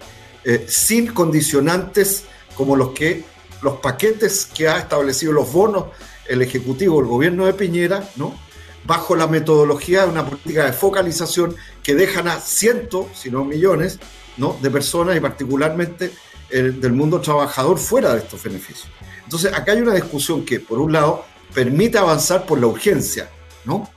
eh, 0.44 0.66
sin 0.68 1.08
condicionantes 1.14 2.24
como 2.56 2.76
los 2.76 2.92
que 2.92 3.24
los 3.62 3.78
paquetes 3.78 4.46
que 4.46 4.68
ha 4.68 4.78
establecido 4.78 5.34
los 5.34 5.52
bonos 5.52 5.86
el 6.28 6.42
Ejecutivo, 6.42 7.00
el 7.00 7.08
gobierno 7.08 7.46
de 7.46 7.54
Piñera, 7.54 8.08
¿no? 8.18 8.38
bajo 8.86 9.16
la 9.16 9.28
metodología 9.28 10.04
de 10.04 10.10
una 10.10 10.26
política 10.26 10.66
de 10.66 10.74
focalización 10.74 11.56
que 11.84 11.96
dejan 11.96 12.28
a 12.28 12.40
cientos, 12.40 13.08
si 13.14 13.30
no 13.32 13.44
millones, 13.44 14.00
¿no? 14.38 14.58
de 14.62 14.70
personas 14.70 15.18
y 15.18 15.20
particularmente 15.20 16.12
del 16.50 16.94
mundo 16.94 17.20
trabajador 17.20 17.78
fuera 17.78 18.14
de 18.14 18.20
estos 18.20 18.42
beneficios. 18.42 18.88
Entonces, 19.24 19.54
acá 19.54 19.74
hay 19.74 19.82
una 19.82 19.94
discusión 19.94 20.46
que, 20.46 20.62
por 20.62 20.80
un 20.80 20.94
lado, 20.94 21.26
permite 21.54 21.98
avanzar 21.98 22.46
por 22.46 22.60
la 22.60 22.68
urgencia, 22.68 23.30
¿no? 23.66 23.90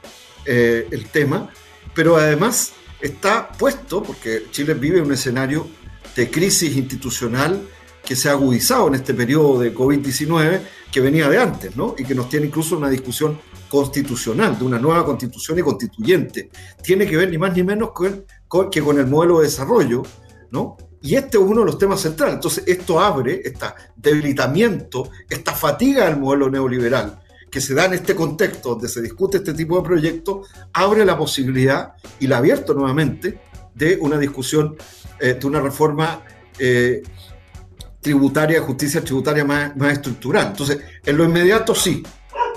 Eh, 0.44 0.88
el 0.90 1.08
tema, 1.08 1.50
pero 1.94 2.16
además 2.16 2.73
está 3.00 3.49
puesto, 3.49 4.02
porque 4.02 4.47
Chile 4.50 4.75
vive 4.75 5.00
un 5.00 5.12
escenario 5.12 5.66
de 6.14 6.30
crisis 6.30 6.76
institucional 6.76 7.62
que 8.04 8.16
se 8.16 8.28
ha 8.28 8.32
agudizado 8.32 8.88
en 8.88 8.97
este 8.97 9.14
periodo 9.14 9.61
de 9.61 9.75
COVID-19, 9.75 10.61
que 10.90 11.00
venía 11.00 11.28
de 11.28 11.38
antes, 11.38 11.76
¿no? 11.76 11.94
Y 11.97 12.04
que 12.04 12.14
nos 12.14 12.28
tiene 12.28 12.47
incluso 12.47 12.76
una 12.76 12.90
discusión 12.90 13.38
constitucional, 13.68 14.59
de 14.59 14.64
una 14.64 14.78
nueva 14.78 15.04
constitución 15.04 15.59
y 15.59 15.62
constituyente. 15.62 16.50
Tiene 16.82 17.06
que 17.06 17.16
ver 17.16 17.30
ni 17.30 17.38
más 17.38 17.54
ni 17.54 17.62
menos 17.62 17.92
con, 17.92 18.25
que 18.70 18.82
con 18.82 18.99
el 18.99 19.06
modelo 19.06 19.38
de 19.38 19.44
desarrollo, 19.44 20.02
¿no? 20.50 20.76
Y 21.02 21.14
este 21.14 21.38
es 21.38 21.44
uno 21.44 21.61
de 21.61 21.66
los 21.66 21.78
temas 21.78 22.00
centrales. 22.00 22.35
Entonces, 22.35 22.64
esto 22.66 23.00
abre, 23.00 23.40
este 23.44 23.66
debilitamiento, 23.97 25.09
esta 25.28 25.52
fatiga 25.54 26.06
del 26.06 26.18
modelo 26.18 26.50
neoliberal 26.50 27.19
que 27.50 27.61
se 27.61 27.75
da 27.75 27.87
en 27.87 27.95
este 27.95 28.14
contexto 28.14 28.71
donde 28.71 28.88
se 28.88 29.02
discute 29.02 29.38
este 29.38 29.54
tipo 29.54 29.76
de 29.76 29.83
proyectos, 29.83 30.49
abre 30.73 31.04
la 31.04 31.16
posibilidad, 31.19 31.95
y 32.19 32.26
la 32.26 32.38
abierto 32.38 32.75
nuevamente, 32.75 33.40
de 33.75 33.99
una 34.00 34.19
discusión, 34.19 34.76
eh, 35.19 35.35
de 35.35 35.47
una 35.47 35.61
reforma 35.61 36.23
eh, 36.59 37.02
tributaria, 38.00 38.61
justicia 38.62 39.02
tributaria 39.02 39.45
más, 39.45 39.76
más 39.76 39.95
estructural. 39.95 40.49
Entonces, 40.49 40.78
en 41.04 41.16
lo 41.16 41.25
inmediato 41.25 41.75
sí, 41.75 42.02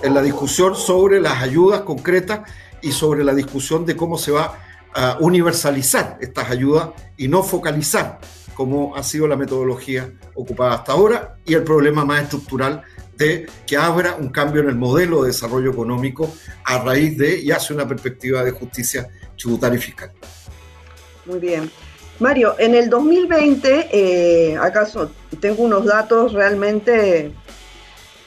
en 0.03 0.13
la 0.13 0.21
discusión 0.21 0.75
sobre 0.75 1.19
las 1.19 1.41
ayudas 1.41 1.81
concretas 1.81 2.41
y 2.81 2.91
sobre 2.91 3.23
la 3.23 3.33
discusión 3.33 3.85
de 3.85 3.95
cómo 3.95 4.17
se 4.17 4.31
va 4.31 4.59
a 4.93 5.17
universalizar 5.19 6.17
estas 6.21 6.51
ayudas 6.51 6.89
y 7.17 7.27
no 7.27 7.41
focalizar 7.41 8.19
como 8.53 8.95
ha 8.95 9.03
sido 9.03 9.27
la 9.27 9.35
metodología 9.35 10.11
ocupada 10.35 10.75
hasta 10.75 10.91
ahora 10.91 11.37
y 11.45 11.53
el 11.53 11.63
problema 11.63 12.05
más 12.05 12.23
estructural 12.23 12.83
de 13.17 13.47
que 13.65 13.77
abra 13.77 14.15
un 14.15 14.29
cambio 14.29 14.61
en 14.61 14.69
el 14.69 14.75
modelo 14.75 15.21
de 15.21 15.27
desarrollo 15.27 15.71
económico 15.71 16.33
a 16.65 16.79
raíz 16.79 17.17
de 17.17 17.39
y 17.39 17.51
hace 17.51 17.73
una 17.73 17.87
perspectiva 17.87 18.43
de 18.43 18.51
justicia 18.51 19.07
tributaria 19.37 19.77
y 19.77 19.81
fiscal. 19.81 20.11
Muy 21.25 21.39
bien. 21.39 21.71
Mario, 22.19 22.55
en 22.59 22.75
el 22.75 22.89
2020, 22.89 23.89
eh, 23.91 24.57
acaso 24.57 25.11
tengo 25.39 25.63
unos 25.63 25.85
datos 25.85 26.33
realmente 26.33 27.31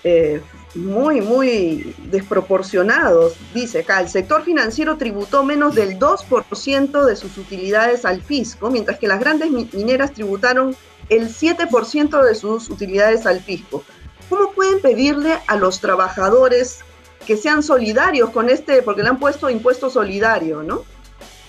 eh, 0.03 0.41
muy, 0.75 1.21
muy 1.21 1.95
desproporcionados. 2.11 3.35
Dice 3.55 3.81
acá, 3.81 4.01
el 4.01 4.09
sector 4.09 4.45
financiero 4.45 4.97
tributó 4.97 5.45
menos 5.45 5.75
del 5.75 5.99
2% 5.99 7.05
de 7.05 7.17
sus 7.17 7.39
utilidades 7.39 8.05
al 8.05 8.23
fisco, 8.23 8.71
mientras 8.71 8.99
que 8.99 9.09
las 9.09 9.21
grandes 9.21 9.51
mineras 9.51 10.13
tributaron 10.13 10.77
el 11.09 11.29
7% 11.29 12.23
de 12.23 12.35
sus 12.35 12.69
utilidades 12.69 13.27
al 13.27 13.41
fisco. 13.41 13.85
¿Cómo 14.29 14.53
pueden 14.53 14.81
pedirle 14.81 15.39
a 15.47 15.57
los 15.57 15.81
trabajadores 15.81 16.81
que 17.27 17.37
sean 17.37 17.63
solidarios 17.63 18.31
con 18.31 18.49
este, 18.51 18.83
porque 18.83 19.03
le 19.03 19.09
han 19.09 19.19
puesto 19.19 19.51
impuesto 19.51 19.91
solidario, 19.91 20.63
¿no? 20.63 20.85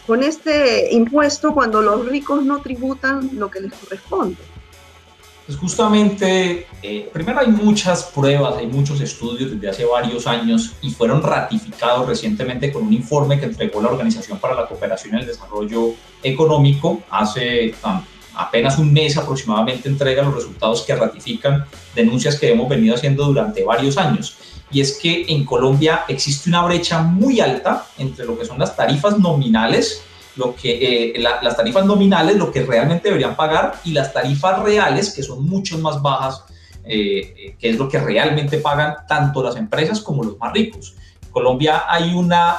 Con 0.06 0.24
este 0.24 0.94
impuesto 0.94 1.54
cuando 1.54 1.82
los 1.82 2.06
ricos 2.06 2.44
no 2.44 2.62
tributan 2.62 3.30
lo 3.34 3.52
que 3.52 3.62
les 3.62 3.74
corresponde. 3.74 4.38
Pues 5.46 5.58
justamente, 5.60 6.68
eh, 6.84 7.10
primero 7.14 7.40
hay 7.40 7.48
muchas 7.48 8.04
pruebas, 8.04 8.58
hay 8.58 8.68
muchos 8.68 9.00
estudios 9.00 9.52
desde 9.52 9.70
hace 9.70 9.86
varios 9.86 10.28
años 10.28 10.74
y 10.82 10.92
fueron 10.92 11.24
ratificados 11.24 12.06
recientemente 12.06 12.72
con 12.72 12.84
un 12.84 12.92
informe 12.92 13.40
que 13.40 13.46
entregó 13.46 13.82
la 13.82 13.88
Organización 13.88 14.40
para 14.40 14.56
la 14.56 14.68
Cooperación 14.68 15.16
y 15.16 15.22
el 15.22 15.26
Desarrollo 15.26 15.94
Económico 16.22 17.02
hace 17.10 17.74
um, 17.86 18.02
apenas 18.38 18.77
un 18.77 18.94
mes 18.94 19.17
aproximadamente 19.17 19.89
entrega 19.89 20.24
los 20.24 20.36
resultados 20.36 20.84
que 20.84 20.96
ratifican 20.96 21.65
denuncias 21.96 22.39
que 22.39 22.51
hemos 22.51 22.70
venido 22.70 22.96
haciendo 22.96 23.25
durante 23.25 23.63
varios 23.63 23.98
años. 23.98 24.38
Y 24.72 24.82
es 24.82 25.00
que 25.01 25.25
en 25.29 25.46
Colombia 25.46 26.03
existe 26.08 26.50
una 26.50 26.63
brecha 26.63 27.01
muy 27.01 27.39
alta 27.39 27.86
entre 27.98 28.25
lo 28.25 28.38
que 28.38 28.46
son 28.46 28.60
las 28.60 28.75
tarifas 28.75 29.17
nominales 29.17 30.03
lo 30.38 30.56
que, 30.56 31.15
eh, 31.15 31.20
las 31.20 31.58
tarifas 31.58 31.86
nominales, 31.86 32.38
lo 32.38 32.51
que 32.51 32.63
realmente 32.63 33.10
deberían 33.10 33.36
pagar, 33.36 33.74
y 33.84 33.91
las 33.91 34.13
tarifas 34.13 34.60
reales, 34.60 35.13
que 35.13 35.24
son 35.24 35.46
mucho 35.46 35.77
más 35.79 36.01
bajas, 36.01 36.44
eh, 36.86 37.34
eh, 37.38 37.56
que 37.60 37.70
es 37.72 37.77
lo 37.77 37.89
que 37.89 38.00
realmente 38.00 38.60
pagan 38.60 38.96
tanto 39.08 39.44
las 39.44 39.56
empresas 39.58 40.00
como 40.00 40.24
los 40.24 40.38
más 40.38 40.53
ricos. 40.53 40.96
Colombia 41.32 41.84
hay 41.88 42.14
una, 42.14 42.56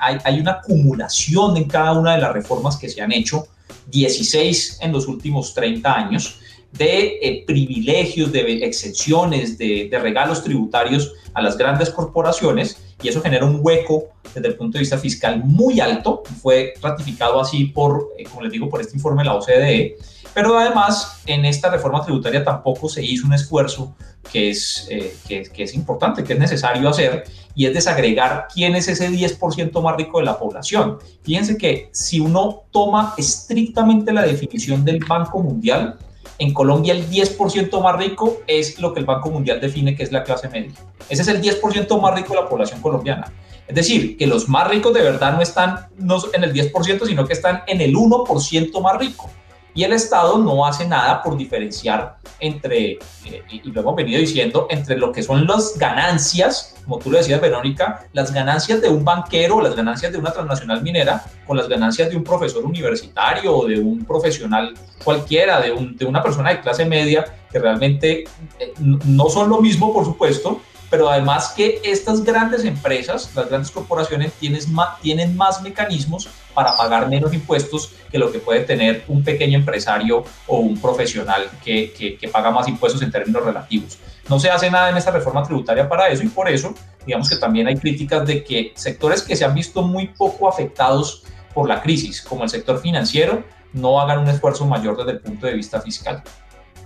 hay, 0.00 0.18
hay 0.24 0.40
una 0.40 0.52
acumulación 0.52 1.56
en 1.56 1.64
cada 1.64 1.92
una 1.92 2.14
de 2.14 2.20
las 2.20 2.32
reformas 2.32 2.76
que 2.76 2.88
se 2.88 3.02
han 3.02 3.12
hecho, 3.12 3.46
16 3.90 4.78
en 4.80 4.92
los 4.92 5.06
últimos 5.08 5.54
30 5.54 5.94
años, 5.94 6.38
de 6.72 7.44
privilegios, 7.46 8.32
de 8.32 8.64
exenciones, 8.64 9.56
de 9.58 9.98
regalos 10.00 10.42
tributarios 10.42 11.12
a 11.32 11.42
las 11.42 11.56
grandes 11.56 11.90
corporaciones 11.90 12.83
y 13.04 13.08
eso 13.08 13.20
genera 13.20 13.44
un 13.44 13.60
hueco 13.60 14.08
desde 14.34 14.48
el 14.48 14.56
punto 14.56 14.78
de 14.78 14.80
vista 14.80 14.96
fiscal 14.96 15.44
muy 15.44 15.78
alto. 15.78 16.22
Fue 16.40 16.72
ratificado 16.80 17.38
así 17.38 17.66
por, 17.66 18.12
eh, 18.18 18.24
como 18.24 18.40
les 18.40 18.50
digo, 18.50 18.70
por 18.70 18.80
este 18.80 18.96
informe 18.96 19.22
de 19.22 19.26
la 19.26 19.34
OCDE. 19.34 19.98
Pero 20.32 20.58
además, 20.58 21.20
en 21.26 21.44
esta 21.44 21.70
reforma 21.70 22.02
tributaria 22.02 22.42
tampoco 22.42 22.88
se 22.88 23.04
hizo 23.04 23.26
un 23.26 23.34
esfuerzo 23.34 23.94
que 24.32 24.50
es, 24.50 24.88
eh, 24.90 25.14
que, 25.28 25.42
que, 25.42 25.64
es 25.64 25.74
importante, 25.74 26.24
que 26.24 26.32
es 26.32 26.38
necesario 26.38 26.88
hacer, 26.88 27.24
y 27.54 27.66
es 27.66 27.74
desagregar 27.74 28.48
quién 28.52 28.74
es 28.74 28.88
ese 28.88 29.10
10% 29.10 29.82
más 29.82 29.96
rico 29.96 30.18
de 30.18 30.24
la 30.24 30.38
población. 30.38 30.98
Fíjense 31.22 31.58
que 31.58 31.90
si 31.92 32.20
uno 32.20 32.62
toma 32.72 33.14
estrictamente 33.18 34.14
la 34.14 34.22
definición 34.22 34.82
del 34.82 35.04
Banco 35.04 35.40
Mundial, 35.40 35.98
en 36.38 36.52
Colombia 36.52 36.92
el 36.92 37.08
10% 37.08 37.82
más 37.82 37.96
rico 37.96 38.40
es 38.46 38.78
lo 38.78 38.92
que 38.92 39.00
el 39.00 39.06
Banco 39.06 39.30
Mundial 39.30 39.60
define 39.60 39.96
que 39.96 40.02
es 40.02 40.12
la 40.12 40.24
clase 40.24 40.48
media. 40.48 40.72
Ese 41.08 41.22
es 41.22 41.28
el 41.28 41.40
10% 41.40 42.00
más 42.00 42.14
rico 42.14 42.34
de 42.34 42.40
la 42.40 42.48
población 42.48 42.80
colombiana. 42.80 43.32
Es 43.66 43.74
decir, 43.74 44.16
que 44.16 44.26
los 44.26 44.48
más 44.48 44.68
ricos 44.68 44.92
de 44.92 45.02
verdad 45.02 45.34
no 45.34 45.42
están 45.42 45.88
no 45.96 46.18
en 46.32 46.44
el 46.44 46.52
10%, 46.52 47.06
sino 47.06 47.26
que 47.26 47.32
están 47.32 47.62
en 47.66 47.80
el 47.80 47.94
1% 47.94 48.80
más 48.82 48.98
rico 48.98 49.30
y 49.74 49.82
el 49.82 49.92
Estado 49.92 50.38
no 50.38 50.64
hace 50.64 50.86
nada 50.86 51.22
por 51.22 51.36
diferenciar 51.36 52.16
entre, 52.38 52.92
eh, 53.24 53.42
y 53.50 53.70
lo 53.70 53.80
hemos 53.80 53.96
venido 53.96 54.20
diciendo, 54.20 54.66
entre 54.70 54.96
lo 54.96 55.10
que 55.10 55.22
son 55.22 55.46
las 55.46 55.76
ganancias, 55.78 56.76
como 56.84 56.98
tú 56.98 57.10
lo 57.10 57.18
decías, 57.18 57.40
Verónica, 57.40 58.06
las 58.12 58.32
ganancias 58.32 58.80
de 58.80 58.88
un 58.88 59.04
banquero, 59.04 59.60
las 59.60 59.74
ganancias 59.74 60.12
de 60.12 60.18
una 60.18 60.32
transnacional 60.32 60.82
minera, 60.82 61.24
con 61.46 61.56
las 61.56 61.68
ganancias 61.68 62.10
de 62.10 62.16
un 62.16 62.22
profesor 62.24 62.64
universitario 62.64 63.56
o 63.56 63.66
de 63.66 63.80
un 63.80 64.04
profesional 64.04 64.74
cualquiera, 65.02 65.60
de, 65.60 65.74
de 65.96 66.04
una 66.04 66.22
persona 66.22 66.50
de 66.50 66.60
clase 66.60 66.84
media, 66.84 67.24
que 67.50 67.58
realmente 67.58 68.24
eh, 68.58 68.74
no 68.78 69.28
son 69.28 69.48
lo 69.48 69.60
mismo, 69.60 69.92
por 69.92 70.04
supuesto, 70.04 70.60
pero 70.94 71.10
además 71.10 71.52
que 71.56 71.80
estas 71.82 72.22
grandes 72.22 72.64
empresas, 72.64 73.28
las 73.34 73.48
grandes 73.48 73.72
corporaciones, 73.72 74.32
tienen 74.34 75.34
más, 75.36 75.60
mecanismos 75.60 76.28
para 76.54 76.76
pagar 76.76 77.08
menos 77.08 77.34
impuestos 77.34 77.90
que 78.12 78.16
lo 78.16 78.30
que 78.30 78.38
puede 78.38 78.60
tener 78.60 79.02
un 79.08 79.24
pequeño 79.24 79.58
empresario 79.58 80.22
o 80.46 80.58
un 80.58 80.80
profesional 80.80 81.50
que, 81.64 82.16
paga 82.32 82.52
más 82.52 82.68
impuestos 82.68 83.02
en 83.02 83.10
términos 83.10 83.44
relativos. 83.44 83.98
No 84.28 84.38
se 84.38 84.50
hace 84.50 84.70
nada 84.70 84.88
en 84.90 84.96
esta 84.96 85.10
reforma 85.10 85.42
tributaria 85.42 85.88
para 85.88 86.06
eso 86.10 86.22
y 86.22 86.28
por 86.28 86.48
eso, 86.48 86.72
digamos 87.04 87.28
que 87.28 87.38
también 87.38 87.66
hay 87.66 87.76
críticas 87.76 88.24
de 88.24 88.44
que 88.44 88.72
sectores 88.76 89.20
que 89.22 89.34
se 89.34 89.44
han 89.44 89.52
visto 89.52 89.82
muy 89.82 90.06
poco 90.06 90.48
afectados 90.48 91.24
por 91.52 91.68
la 91.68 91.82
crisis, 91.82 92.22
como 92.22 92.44
el 92.44 92.50
sector 92.50 92.80
financiero, 92.80 93.42
no 93.72 94.00
hagan 94.00 94.20
un 94.20 94.28
esfuerzo 94.28 94.64
mayor 94.64 94.96
desde 94.96 95.10
el 95.10 95.18
punto 95.18 95.44
de 95.48 95.54
vista 95.54 95.80
fiscal. 95.80 96.22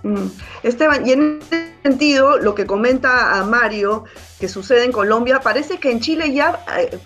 Mm. 0.03 0.27
Esteban, 0.63 1.05
y 1.05 1.11
en 1.11 1.39
ese 1.41 1.73
sentido, 1.83 2.37
lo 2.37 2.55
que 2.55 2.65
comenta 2.65 3.39
a 3.39 3.43
Mario, 3.43 4.05
que 4.39 4.47
sucede 4.47 4.85
en 4.85 4.91
Colombia, 4.91 5.41
parece 5.41 5.77
que 5.77 5.91
en 5.91 5.99
Chile 5.99 6.33
ya 6.33 6.63
eh, 6.77 6.97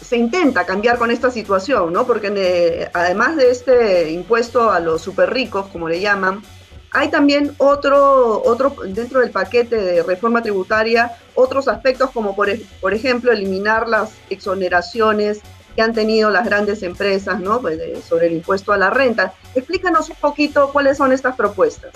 se 0.00 0.16
intenta 0.16 0.66
cambiar 0.66 0.98
con 0.98 1.10
esta 1.10 1.30
situación, 1.30 1.92
¿no? 1.92 2.06
Porque 2.06 2.32
eh, 2.34 2.90
además 2.92 3.36
de 3.36 3.50
este 3.50 4.10
impuesto 4.10 4.70
a 4.70 4.80
los 4.80 5.00
super 5.02 5.32
ricos, 5.32 5.66
como 5.68 5.88
le 5.88 6.00
llaman, 6.00 6.42
hay 6.90 7.08
también 7.08 7.54
otro, 7.56 8.42
otro, 8.44 8.76
dentro 8.86 9.20
del 9.20 9.30
paquete 9.30 9.76
de 9.76 10.02
reforma 10.02 10.42
tributaria, 10.42 11.12
otros 11.34 11.66
aspectos 11.68 12.10
como 12.10 12.36
por, 12.36 12.50
por 12.80 12.92
ejemplo 12.92 13.32
eliminar 13.32 13.88
las 13.88 14.12
exoneraciones 14.28 15.40
que 15.74 15.80
han 15.80 15.94
tenido 15.94 16.30
las 16.30 16.44
grandes 16.44 16.82
empresas, 16.82 17.40
¿no? 17.40 17.62
Pues 17.62 17.80
sobre 18.04 18.26
el 18.26 18.34
impuesto 18.34 18.72
a 18.72 18.76
la 18.76 18.90
renta. 18.90 19.32
Explícanos 19.54 20.10
un 20.10 20.16
poquito 20.16 20.70
cuáles 20.70 20.98
son 20.98 21.12
estas 21.12 21.34
propuestas. 21.34 21.92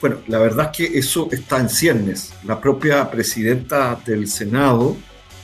Bueno, 0.00 0.18
la 0.28 0.38
verdad 0.38 0.70
es 0.72 0.76
que 0.76 0.98
eso 0.98 1.28
está 1.32 1.58
en 1.58 1.68
ciernes. 1.68 2.32
La 2.44 2.60
propia 2.60 3.10
presidenta 3.10 4.00
del 4.06 4.28
Senado, 4.28 4.96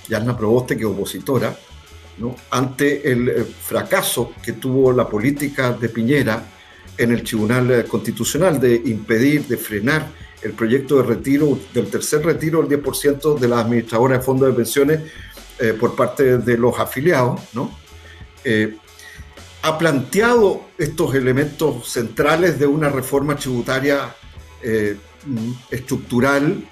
Yarna 0.09 0.37
Proboste, 0.37 0.77
que 0.77 0.85
es 0.85 0.89
opositora, 0.89 1.57
ante 2.51 3.11
el 3.11 3.29
eh, 3.29 3.45
fracaso 3.45 4.33
que 4.41 4.53
tuvo 4.53 4.93
la 4.93 5.09
política 5.09 5.73
de 5.73 5.89
Piñera 5.89 6.45
en 6.97 7.11
el 7.11 7.25
Tribunal 7.25 7.71
eh, 7.73 7.85
Constitucional 7.85 8.61
de 8.61 8.81
impedir, 8.87 9.45
de 9.47 9.57
frenar 9.57 10.07
el 10.43 10.53
proyecto 10.53 10.99
de 10.99 11.03
retiro, 11.03 11.59
del 11.73 11.89
tercer 11.89 12.25
retiro 12.25 12.63
del 12.63 12.81
10% 12.81 13.37
de 13.37 13.49
las 13.49 13.65
administradoras 13.65 14.19
de 14.19 14.25
fondos 14.25 14.49
de 14.49 14.55
pensiones 14.55 15.01
eh, 15.59 15.73
por 15.73 15.97
parte 15.97 16.39
de 16.39 16.57
los 16.57 16.79
afiliados, 16.79 17.41
¿no? 17.53 17.83
ha 19.63 19.79
planteado 19.79 20.67
estos 20.77 21.15
elementos 21.15 21.89
centrales 21.89 22.59
de 22.59 22.67
una 22.67 22.91
reforma 22.91 23.35
tributaria 23.35 24.15
estructural 25.71 26.65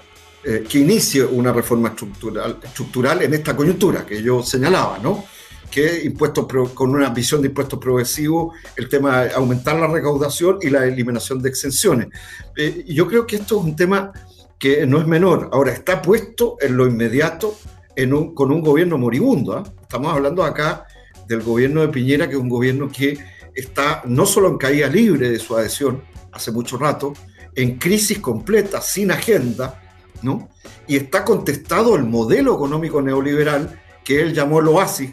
eh, 0.45 0.65
que 0.69 0.79
inicie 0.79 1.25
una 1.25 1.53
reforma 1.53 1.91
estructural, 1.91 2.59
estructural 2.63 3.23
en 3.23 3.35
esta 3.35 3.55
coyuntura 3.55 4.05
que 4.05 4.21
yo 4.23 4.43
señalaba, 4.43 4.99
¿no? 4.99 5.25
que 5.71 6.03
impuestos 6.05 6.47
con 6.75 6.91
una 6.91 7.09
visión 7.11 7.41
de 7.41 7.49
impuestos 7.49 7.79
progresivos, 7.79 8.55
el 8.77 8.89
tema 8.89 9.23
de 9.23 9.33
aumentar 9.33 9.77
la 9.77 9.87
recaudación 9.87 10.59
y 10.61 10.69
la 10.69 10.85
eliminación 10.85 11.41
de 11.41 11.49
exenciones. 11.49 12.09
Eh, 12.57 12.85
yo 12.89 13.07
creo 13.09 13.27
que 13.27 13.37
esto 13.37 13.59
es 13.59 13.65
un 13.65 13.75
tema 13.75 14.13
que 14.59 14.87
no 14.87 14.99
es 14.99 15.07
menor. 15.07 15.49
Ahora, 15.53 15.73
está 15.73 16.03
puesto 16.03 16.57
en 16.61 16.77
lo 16.77 16.87
inmediato 16.87 17.57
en 17.97 18.13
un, 18.13 18.35
con 18.35 18.53
un 18.53 18.61
gobierno 18.61 18.99
moribundo. 18.99 19.55
¿ah? 19.55 19.65
Estamos 19.81 20.13
hablando 20.13 20.45
acá 20.45 20.87
del 21.27 21.43
gobierno 21.43 21.81
de 21.81 21.89
Piñera, 21.89 22.29
que 22.29 22.35
es 22.35 22.41
un 22.41 22.51
gobierno 22.51 22.91
que 22.91 23.19
está 23.55 24.03
no 24.05 24.27
solo 24.27 24.49
en 24.49 24.59
caída 24.59 24.89
libre 24.89 25.31
de 25.31 25.39
su 25.39 25.57
adhesión 25.57 26.03
hace 26.33 26.53
mucho 26.53 26.77
rato, 26.77 27.15
en 27.55 27.79
crisis 27.79 28.19
completa, 28.19 28.81
sin 28.81 29.11
agenda, 29.11 29.81
¿no? 30.23 30.49
Y 30.87 30.97
está 30.97 31.25
contestado 31.25 31.97
el 31.97 32.05
modelo 32.05 32.55
económico 32.55 33.03
neoliberal 33.03 33.81
que 34.05 34.21
él 34.21 34.35
llamó 34.35 34.61
el 34.61 34.69
oasis 34.69 35.13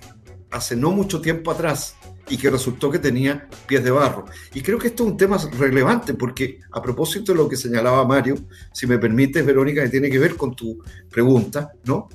hace 0.51 0.75
no 0.75 0.91
mucho 0.91 1.21
tiempo 1.21 1.51
atrás 1.51 1.95
y 2.29 2.37
que 2.37 2.49
resultó 2.49 2.91
que 2.91 2.99
tenía 2.99 3.47
pies 3.67 3.83
de 3.83 3.91
barro. 3.91 4.25
Y 4.53 4.61
creo 4.61 4.77
que 4.77 4.87
esto 4.87 5.03
es 5.03 5.11
un 5.11 5.17
tema 5.17 5.37
relevante 5.57 6.13
porque 6.13 6.59
a 6.71 6.81
propósito 6.81 7.31
de 7.31 7.37
lo 7.37 7.49
que 7.49 7.57
señalaba 7.57 8.05
Mario, 8.05 8.35
si 8.71 8.87
me 8.87 8.99
permites, 8.99 9.45
Verónica, 9.45 9.83
que 9.83 9.89
tiene 9.89 10.09
que 10.09 10.19
ver 10.19 10.35
con 10.35 10.55
tu 10.55 10.79
pregunta, 11.09 11.71
¿no? 11.85 12.07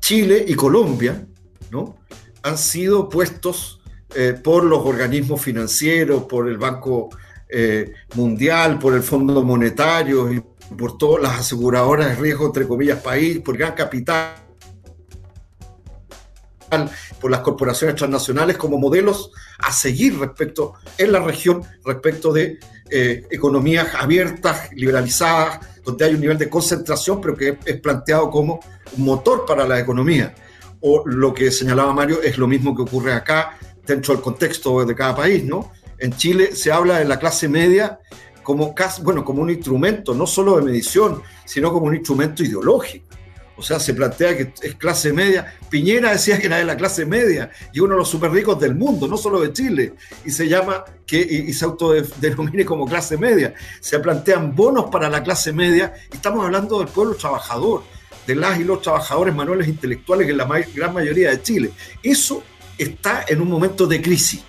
Chile 0.00 0.44
y 0.46 0.54
Colombia, 0.54 1.26
¿no? 1.70 1.98
Han 2.42 2.58
sido 2.58 3.08
puestos 3.08 3.80
eh, 4.14 4.38
por 4.42 4.64
los 4.64 4.84
organismos 4.84 5.40
financieros, 5.40 6.24
por 6.24 6.48
el 6.48 6.58
Banco 6.58 7.10
eh, 7.56 7.92
Mundial, 8.16 8.80
por 8.80 8.94
el 8.94 9.02
Fondo 9.04 9.44
Monetario 9.44 10.32
y 10.32 10.42
por 10.76 10.98
todas 10.98 11.22
las 11.22 11.38
aseguradoras 11.38 12.08
de 12.08 12.16
riesgo, 12.16 12.46
entre 12.46 12.66
comillas, 12.66 13.00
país, 13.00 13.38
por 13.38 13.56
gran 13.56 13.74
capital, 13.74 14.34
por 17.20 17.30
las 17.30 17.40
corporaciones 17.42 17.94
transnacionales 17.94 18.56
como 18.56 18.76
modelos 18.78 19.30
a 19.60 19.70
seguir 19.70 20.18
respecto 20.18 20.74
en 20.98 21.12
la 21.12 21.20
región, 21.20 21.62
respecto 21.84 22.32
de 22.32 22.58
eh, 22.90 23.24
economías 23.30 23.94
abiertas, 23.94 24.72
liberalizadas, 24.72 25.60
donde 25.84 26.06
hay 26.06 26.14
un 26.14 26.22
nivel 26.22 26.38
de 26.38 26.50
concentración, 26.50 27.20
pero 27.20 27.36
que 27.36 27.56
es 27.64 27.80
planteado 27.80 28.30
como 28.30 28.58
un 28.96 29.04
motor 29.04 29.46
para 29.46 29.68
la 29.68 29.78
economía. 29.78 30.34
O 30.80 31.06
lo 31.06 31.32
que 31.32 31.52
señalaba 31.52 31.92
Mario 31.92 32.20
es 32.20 32.36
lo 32.36 32.48
mismo 32.48 32.74
que 32.74 32.82
ocurre 32.82 33.12
acá 33.12 33.56
dentro 33.86 34.12
del 34.12 34.24
contexto 34.24 34.84
de 34.84 34.94
cada 34.96 35.14
país, 35.14 35.44
¿no? 35.44 35.70
En 35.98 36.16
Chile 36.16 36.54
se 36.54 36.72
habla 36.72 36.98
de 36.98 37.04
la 37.04 37.18
clase 37.18 37.48
media 37.48 38.00
como, 38.42 38.74
bueno, 39.02 39.24
como 39.24 39.42
un 39.42 39.50
instrumento 39.50 40.14
no 40.14 40.26
solo 40.26 40.56
de 40.56 40.62
medición, 40.62 41.22
sino 41.44 41.72
como 41.72 41.86
un 41.86 41.96
instrumento 41.96 42.44
ideológico. 42.44 43.06
O 43.56 43.62
sea, 43.62 43.78
se 43.78 43.94
plantea 43.94 44.36
que 44.36 44.52
es 44.62 44.74
clase 44.74 45.12
media. 45.12 45.54
Piñera 45.70 46.10
decía 46.10 46.38
que 46.38 46.46
era 46.46 46.56
de 46.56 46.64
la 46.64 46.76
clase 46.76 47.06
media 47.06 47.50
y 47.72 47.80
uno 47.80 47.94
de 47.94 47.98
los 47.98 48.08
súper 48.08 48.32
ricos 48.32 48.58
del 48.58 48.74
mundo, 48.74 49.06
no 49.06 49.16
solo 49.16 49.40
de 49.40 49.52
Chile, 49.52 49.94
y 50.24 50.30
se 50.30 50.48
llama 50.48 50.84
que 51.06 51.20
y, 51.20 51.52
se 51.52 51.64
autodenomine 51.64 52.64
como 52.64 52.86
clase 52.86 53.16
media. 53.16 53.54
Se 53.80 53.98
plantean 54.00 54.54
bonos 54.54 54.86
para 54.90 55.08
la 55.08 55.22
clase 55.22 55.52
media 55.52 55.94
y 56.12 56.16
estamos 56.16 56.44
hablando 56.44 56.80
del 56.80 56.88
pueblo 56.88 57.14
trabajador, 57.14 57.84
de 58.26 58.34
las 58.34 58.58
y 58.58 58.64
los 58.64 58.82
trabajadores 58.82 59.34
manuales 59.34 59.68
intelectuales, 59.68 60.28
es 60.28 60.36
la 60.36 60.46
gran 60.74 60.92
mayoría 60.92 61.30
de 61.30 61.42
Chile. 61.42 61.70
Eso 62.02 62.42
está 62.76 63.24
en 63.28 63.40
un 63.40 63.48
momento 63.48 63.86
de 63.86 64.02
crisis. 64.02 64.42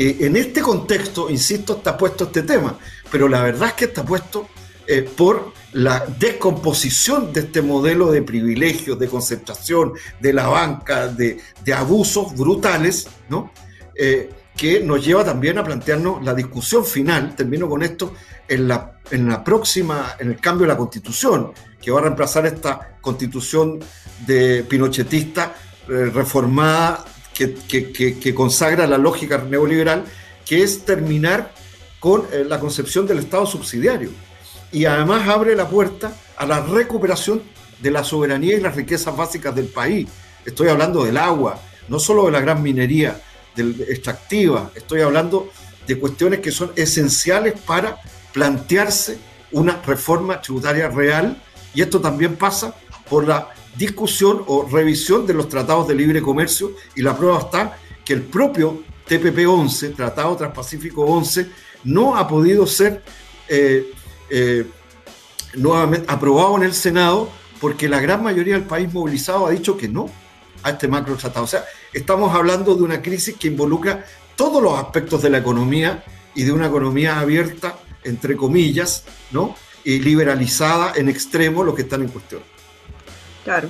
Eh, 0.00 0.18
en 0.20 0.36
este 0.36 0.60
contexto, 0.60 1.28
insisto, 1.28 1.78
está 1.78 1.96
puesto 1.96 2.26
este 2.26 2.42
tema 2.42 2.78
pero 3.10 3.26
la 3.26 3.42
verdad 3.42 3.70
es 3.70 3.74
que 3.74 3.84
está 3.86 4.04
puesto 4.04 4.48
eh, 4.86 5.02
por 5.02 5.52
la 5.72 6.06
descomposición 6.20 7.32
de 7.32 7.40
este 7.40 7.62
modelo 7.62 8.12
de 8.12 8.22
privilegios, 8.22 8.96
de 8.96 9.08
concentración, 9.08 9.94
de 10.20 10.32
la 10.32 10.46
banca, 10.46 11.08
de, 11.08 11.40
abusos 11.74 12.32
brutales, 12.36 13.08
¿no? 13.28 13.50
Eh, 13.96 14.30
que 14.56 14.80
nos 14.80 15.04
lleva 15.04 15.24
también 15.24 15.58
a 15.58 15.64
plantearnos 15.64 16.24
la 16.24 16.32
discusión 16.32 16.84
final, 16.84 17.34
termino 17.34 17.68
con 17.68 17.82
esto, 17.82 18.14
en 18.46 18.68
la, 18.68 19.00
en 19.10 19.28
la 19.28 19.42
próxima, 19.42 20.14
en 20.20 20.28
el 20.28 20.38
cambio 20.38 20.62
de 20.62 20.74
la 20.74 20.78
constitución, 20.78 21.52
que 21.80 21.90
va 21.90 21.98
a 21.98 22.02
reemplazar 22.02 22.46
esta 22.46 22.98
constitución 23.00 23.80
de 24.26 24.62
pinochetista 24.62 25.54
reformada 25.88 27.04
que, 27.46 28.18
que 28.20 28.34
consagra 28.34 28.86
la 28.86 28.98
lógica 28.98 29.38
neoliberal, 29.38 30.04
que 30.44 30.62
es 30.62 30.84
terminar 30.84 31.52
con 32.00 32.26
eh, 32.32 32.44
la 32.46 32.60
concepción 32.60 33.06
del 33.06 33.18
Estado 33.18 33.46
subsidiario. 33.46 34.10
Y 34.72 34.84
además 34.84 35.28
abre 35.28 35.56
la 35.56 35.68
puerta 35.68 36.14
a 36.36 36.46
la 36.46 36.60
recuperación 36.60 37.42
de 37.80 37.90
la 37.90 38.04
soberanía 38.04 38.56
y 38.56 38.60
las 38.60 38.76
riquezas 38.76 39.16
básicas 39.16 39.54
del 39.54 39.66
país. 39.66 40.08
Estoy 40.44 40.68
hablando 40.68 41.04
del 41.04 41.16
agua, 41.16 41.60
no 41.88 41.98
solo 41.98 42.26
de 42.26 42.32
la 42.32 42.40
gran 42.40 42.62
minería 42.62 43.20
del, 43.54 43.80
extractiva, 43.88 44.70
estoy 44.74 45.00
hablando 45.00 45.50
de 45.86 45.98
cuestiones 45.98 46.40
que 46.40 46.50
son 46.50 46.72
esenciales 46.76 47.54
para 47.66 47.98
plantearse 48.32 49.18
una 49.52 49.80
reforma 49.82 50.40
tributaria 50.40 50.88
real 50.88 51.40
y 51.74 51.80
esto 51.80 52.00
también 52.00 52.36
pasa 52.36 52.74
por 53.08 53.26
la 53.26 53.48
discusión 53.78 54.42
o 54.46 54.68
revisión 54.70 55.26
de 55.26 55.34
los 55.34 55.48
tratados 55.48 55.86
de 55.86 55.94
libre 55.94 56.20
comercio 56.20 56.72
y 56.96 57.02
la 57.02 57.16
prueba 57.16 57.38
está 57.38 57.78
que 58.04 58.12
el 58.12 58.22
propio 58.22 58.82
TPP 59.06 59.46
11, 59.48 59.90
Tratado 59.90 60.36
Transpacífico 60.36 61.02
11, 61.02 61.48
no 61.84 62.16
ha 62.16 62.26
podido 62.26 62.66
ser 62.66 63.02
eh, 63.48 63.92
eh, 64.28 64.66
nuevamente 65.54 66.12
aprobado 66.12 66.56
en 66.56 66.64
el 66.64 66.74
Senado 66.74 67.30
porque 67.60 67.88
la 67.88 68.00
gran 68.00 68.22
mayoría 68.22 68.54
del 68.54 68.64
país 68.64 68.92
movilizado 68.92 69.46
ha 69.46 69.50
dicho 69.50 69.76
que 69.76 69.88
no 69.88 70.10
a 70.62 70.70
este 70.70 70.88
macro 70.88 71.16
tratado. 71.16 71.44
O 71.44 71.48
sea, 71.48 71.64
estamos 71.92 72.34
hablando 72.34 72.74
de 72.74 72.82
una 72.82 73.00
crisis 73.00 73.36
que 73.36 73.48
involucra 73.48 74.04
todos 74.36 74.62
los 74.62 74.78
aspectos 74.78 75.22
de 75.22 75.30
la 75.30 75.38
economía 75.38 76.04
y 76.34 76.42
de 76.42 76.52
una 76.52 76.66
economía 76.66 77.20
abierta, 77.20 77.78
entre 78.04 78.36
comillas, 78.36 79.04
¿no? 79.30 79.56
Y 79.84 80.00
liberalizada 80.00 80.92
en 80.96 81.08
extremo, 81.08 81.64
lo 81.64 81.74
que 81.74 81.82
están 81.82 82.02
en 82.02 82.08
cuestión. 82.08 82.42
Claro. 83.48 83.68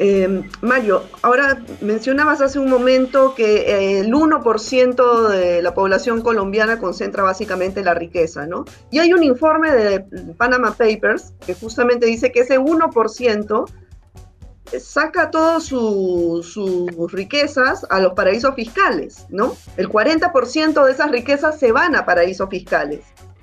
Eh, 0.00 0.44
Mario, 0.60 1.02
ahora 1.22 1.64
mencionabas 1.80 2.42
hace 2.42 2.58
un 2.58 2.68
momento 2.68 3.34
que 3.34 3.62
eh, 3.62 4.00
el 4.00 4.12
1% 4.12 5.28
de 5.28 5.62
la 5.62 5.74
población 5.74 6.20
colombiana 6.20 6.78
concentra 6.78 7.22
básicamente 7.22 7.82
la 7.82 7.94
riqueza, 7.94 8.46
¿no? 8.46 8.66
Y 8.90 8.98
hay 8.98 9.14
un 9.14 9.24
informe 9.24 9.72
de 9.72 10.00
Panama 10.36 10.72
Papers 10.72 11.32
que 11.44 11.54
justamente 11.54 12.04
dice 12.06 12.30
que 12.30 12.40
ese 12.40 12.60
1% 12.60 13.64
saca 14.78 15.30
todas 15.30 15.64
sus 15.64 17.12
riquezas 17.12 17.86
a 17.88 17.98
los 17.98 18.12
paraísos 18.12 18.54
fiscales, 18.54 19.26
¿no? 19.30 19.56
El 19.76 19.88
40% 19.88 20.84
de 20.84 20.92
esas 20.92 21.10
riquezas 21.10 21.58
se 21.58 21.72
van 21.72 21.96
a 21.96 22.04
paraísos 22.04 22.48
fiscales. 22.50 23.00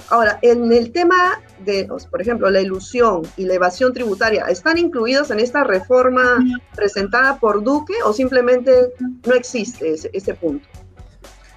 Ahora, 0.10 0.40
en 0.42 0.72
el 0.72 0.92
tema 0.92 1.42
de, 1.60 1.88
por 2.12 2.22
ejemplo, 2.22 2.50
la 2.50 2.62
ilusión 2.62 3.24
y 3.38 3.46
la 3.46 3.56
evasión 3.56 3.94
tributaria, 3.94 4.46
¿están 4.46 4.78
incluidos 4.78 5.32
en 5.32 5.40
esta 5.40 5.64
reforma 5.64 6.38
presentada 6.76 7.40
por 7.40 7.64
Duque 7.64 7.94
o 8.06 8.14
simplemente 8.14 8.72
no 9.26 9.34
existe 9.34 9.96
ese, 10.14 10.34
punto? 10.36 10.68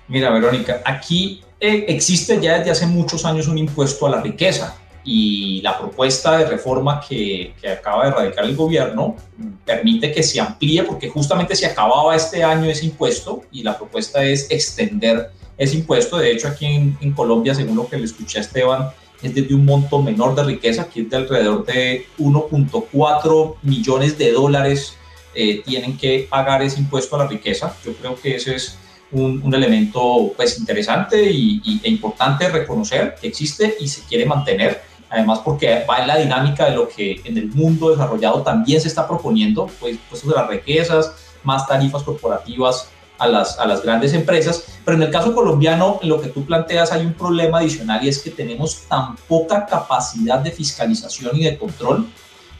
Mira, 0.09 0.31
Verónica, 0.31 0.81
aquí 0.85 1.43
eh, 1.61 1.85
existe 1.89 2.41
ya 2.41 2.59
desde 2.59 2.71
hace 2.71 2.87
muchos 2.87 3.25
años 3.27 3.49
un 3.49 3.59
impuesto 3.59 4.07
a 4.07 4.11
la 4.11 4.23
riqueza 4.23 4.75
y 5.05 5.61
la 5.63 5.79
propuesta 5.79 6.39
de 6.39 6.47
reforma 6.47 7.01
que, 7.07 7.55
que, 7.61 7.71
acaba 7.71 8.07
de 8.07 8.11
radicar 8.13 8.45
el 8.45 8.57
gobierno 8.57 9.17
permite 9.65 10.13
que 10.13 10.23
se 10.23 10.41
amplíe 10.41 10.83
porque 10.85 11.09
justamente 11.09 11.55
se 11.55 11.67
acababa 11.67 12.17
este 12.17 12.43
año 12.43 12.65
ese 12.65 12.87
impuesto 12.87 13.43
y 13.53 13.63
la 13.63 13.77
propuesta 13.77 14.23
es 14.23 14.51
extender 14.51 15.31
ese 15.59 15.77
impuesto. 15.77 16.17
De 16.17 16.31
hecho, 16.31 16.49
aquí 16.49 16.67
en, 16.67 17.13
Colombia, 17.13 17.55
según 17.55 17.77
lo 17.77 17.89
que 17.89 17.99
le 17.99 18.05
escuché 18.05 18.39
a 18.39 18.43
Esteban, 18.43 18.91
es 19.21 19.35
desde 19.35 19.55
un 19.55 19.65
monto 19.65 20.01
menor 20.01 20.37
de 20.37 20.45
riqueza, 20.45 20.89
que 20.89 21.03
es 21.03 21.11
de 21.11 21.17
alrededor 21.17 21.67
de 21.67 22.07
1.4 22.19 23.57
millones 23.63 24.17
de 24.17 24.33
dólares 24.33 24.95
eh, 25.35 25.63
tienen 25.65 25.99
que 25.99 26.27
pagar 26.31 26.63
ese 26.63 26.81
impuesto 26.81 27.17
a 27.17 27.21
la 27.21 27.27
riqueza. 27.27 27.75
Yo 27.85 27.93
creo 27.95 28.15
que 28.15 28.37
ese 28.37 28.55
es 28.55 28.79
un, 29.11 29.43
un 29.43 29.55
elemento 29.55 30.33
pues, 30.37 30.59
interesante 30.59 31.31
y, 31.31 31.81
e 31.83 31.89
importante 31.91 32.49
reconocer 32.49 33.17
que 33.21 33.29
existe 33.29 33.77
y 33.81 33.89
se 33.89 34.03
quiere 34.03 34.25
mantener. 34.25 34.83
Además, 35.11 35.41
porque 35.45 35.85
va 35.89 35.99
en 35.99 36.07
la 36.07 36.19
dinámica 36.19 36.67
de 36.67 36.77
lo 36.77 36.89
que 36.89 37.21
en 37.25 37.39
el 37.39 37.49
mundo 37.49 37.91
desarrollado 37.91 38.43
también 38.43 38.81
se 38.81 38.89
está 38.89 39.09
proponiendo, 39.09 39.67
pues, 39.81 39.97
pues 40.09 40.27
de 40.27 40.35
las 40.35 40.49
riquezas, 40.49 41.15
más 41.43 41.67
tarifas 41.67 42.03
corporativas 42.03 42.91
a 43.19 43.27
las, 43.27 43.59
a 43.59 43.67
las 43.67 43.83
grandes 43.83 44.13
empresas, 44.15 44.65
pero 44.85 44.97
en 44.97 45.03
el 45.03 45.11
caso 45.11 45.35
colombiano 45.35 45.99
lo 46.03 46.21
que 46.21 46.29
tú 46.29 46.45
planteas 46.45 46.93
hay 46.93 47.05
un 47.05 47.15
problema 47.15 47.59
adicional 47.59 48.05
y 48.05 48.09
es 48.09 48.21
que 48.21 48.31
tenemos 48.31 48.83
tan 48.89 49.17
poca 49.29 49.67
capacidad 49.67 50.39
de 50.39 50.53
fiscalización 50.53 51.37
y 51.37 51.45
de 51.45 51.59
control 51.59 52.07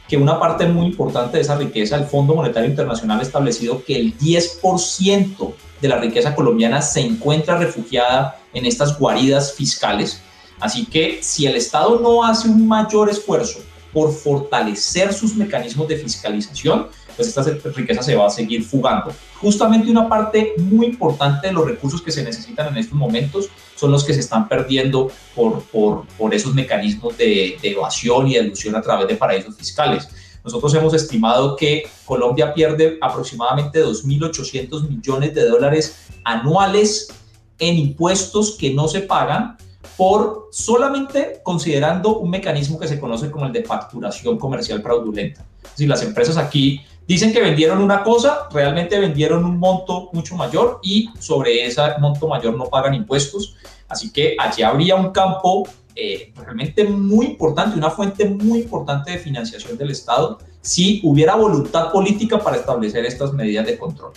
que 0.09 0.17
una 0.17 0.39
parte 0.39 0.65
muy 0.65 0.87
importante 0.87 1.37
de 1.37 1.43
esa 1.43 1.55
riqueza, 1.55 1.95
el 1.95 2.05
Fondo 2.05 2.33
Monetario 2.33 2.67
Internacional 2.67 3.19
ha 3.19 3.23
establecido 3.23 3.83
que 3.85 3.95
el 3.95 4.17
10% 4.17 5.53
de 5.79 5.87
la 5.87 5.97
riqueza 5.97 6.33
colombiana 6.33 6.81
se 6.81 7.01
encuentra 7.01 7.57
refugiada 7.57 8.39
en 8.53 8.65
estas 8.65 8.97
guaridas 8.97 9.53
fiscales. 9.53 10.21
Así 10.59 10.87
que 10.87 11.19
si 11.21 11.45
el 11.45 11.55
Estado 11.55 11.99
no 11.99 12.25
hace 12.25 12.49
un 12.49 12.67
mayor 12.67 13.09
esfuerzo 13.09 13.59
por 13.93 14.11
fortalecer 14.11 15.13
sus 15.13 15.35
mecanismos 15.35 15.87
de 15.87 15.97
fiscalización, 15.97 16.87
pues 17.19 17.27
esta 17.27 17.69
riqueza 17.71 18.01
se 18.01 18.15
va 18.15 18.27
a 18.27 18.29
seguir 18.29 18.63
fugando. 18.63 19.11
Justamente 19.41 19.91
una 19.91 20.07
parte 20.07 20.53
muy 20.57 20.85
importante 20.85 21.47
de 21.47 21.53
los 21.53 21.65
recursos 21.65 22.01
que 22.01 22.13
se 22.13 22.23
necesitan 22.23 22.69
en 22.69 22.77
estos 22.77 22.97
momentos 22.97 23.49
son 23.75 23.91
los 23.91 24.05
que 24.05 24.13
se 24.13 24.21
están 24.21 24.47
perdiendo 24.47 25.11
por, 25.35 25.63
por, 25.63 26.05
por 26.17 26.33
esos 26.33 26.53
mecanismos 26.53 27.17
de, 27.17 27.57
de 27.61 27.71
evasión 27.71 28.29
y 28.29 28.35
de 28.35 28.45
ilusión 28.45 28.73
a 28.77 28.81
través 28.81 29.09
de 29.09 29.15
paraísos 29.15 29.53
fiscales. 29.57 30.07
Nosotros 30.45 30.73
hemos 30.75 30.93
estimado 30.93 31.57
que 31.57 31.89
Colombia 32.05 32.53
pierde 32.53 32.97
aproximadamente 33.01 33.83
2.800 33.83 34.87
millones 34.87 35.35
de 35.35 35.45
dólares 35.45 35.97
anuales 36.23 37.09
en 37.57 37.77
impuestos 37.77 38.55
que 38.57 38.73
no 38.73 38.87
se 38.87 39.01
pagan 39.01 39.57
por 39.97 40.47
solamente 40.51 41.41
considerando 41.43 42.19
un 42.19 42.29
mecanismo 42.29 42.79
que 42.79 42.87
se 42.87 42.97
conoce 42.97 43.29
como 43.29 43.45
el 43.45 43.51
de 43.51 43.65
facturación 43.65 44.37
comercial 44.37 44.81
fraudulenta. 44.81 45.45
Si 45.75 45.85
las 45.85 46.01
empresas 46.01 46.37
aquí 46.37 46.81
dicen 47.09 47.33
que 47.33 47.41
vendieron 47.41 47.81
una 47.81 48.03
cosa, 48.03 48.47
realmente 48.53 48.99
vendieron 48.99 49.43
un 49.43 49.57
monto 49.57 50.11
mucho 50.13 50.35
mayor 50.35 50.79
y 50.83 51.09
sobre 51.17 51.65
ese 51.65 51.81
monto 51.99 52.27
mayor 52.27 52.55
no 52.55 52.65
pagan 52.65 52.93
impuestos. 52.93 53.57
Así 53.87 54.13
que 54.13 54.35
allí 54.37 54.61
habría 54.61 54.95
un 54.95 55.11
campo 55.11 55.67
eh, 55.95 56.31
realmente 56.37 56.83
muy 56.83 57.25
importante, 57.25 57.75
una 57.75 57.89
fuente 57.89 58.25
muy 58.29 58.59
importante 58.59 59.11
de 59.13 59.17
financiación 59.17 59.75
del 59.75 59.89
Estado 59.89 60.37
si 60.61 61.01
hubiera 61.03 61.33
voluntad 61.33 61.91
política 61.91 62.37
para 62.37 62.57
establecer 62.57 63.03
estas 63.05 63.33
medidas 63.33 63.65
de 63.65 63.79
control. 63.79 64.11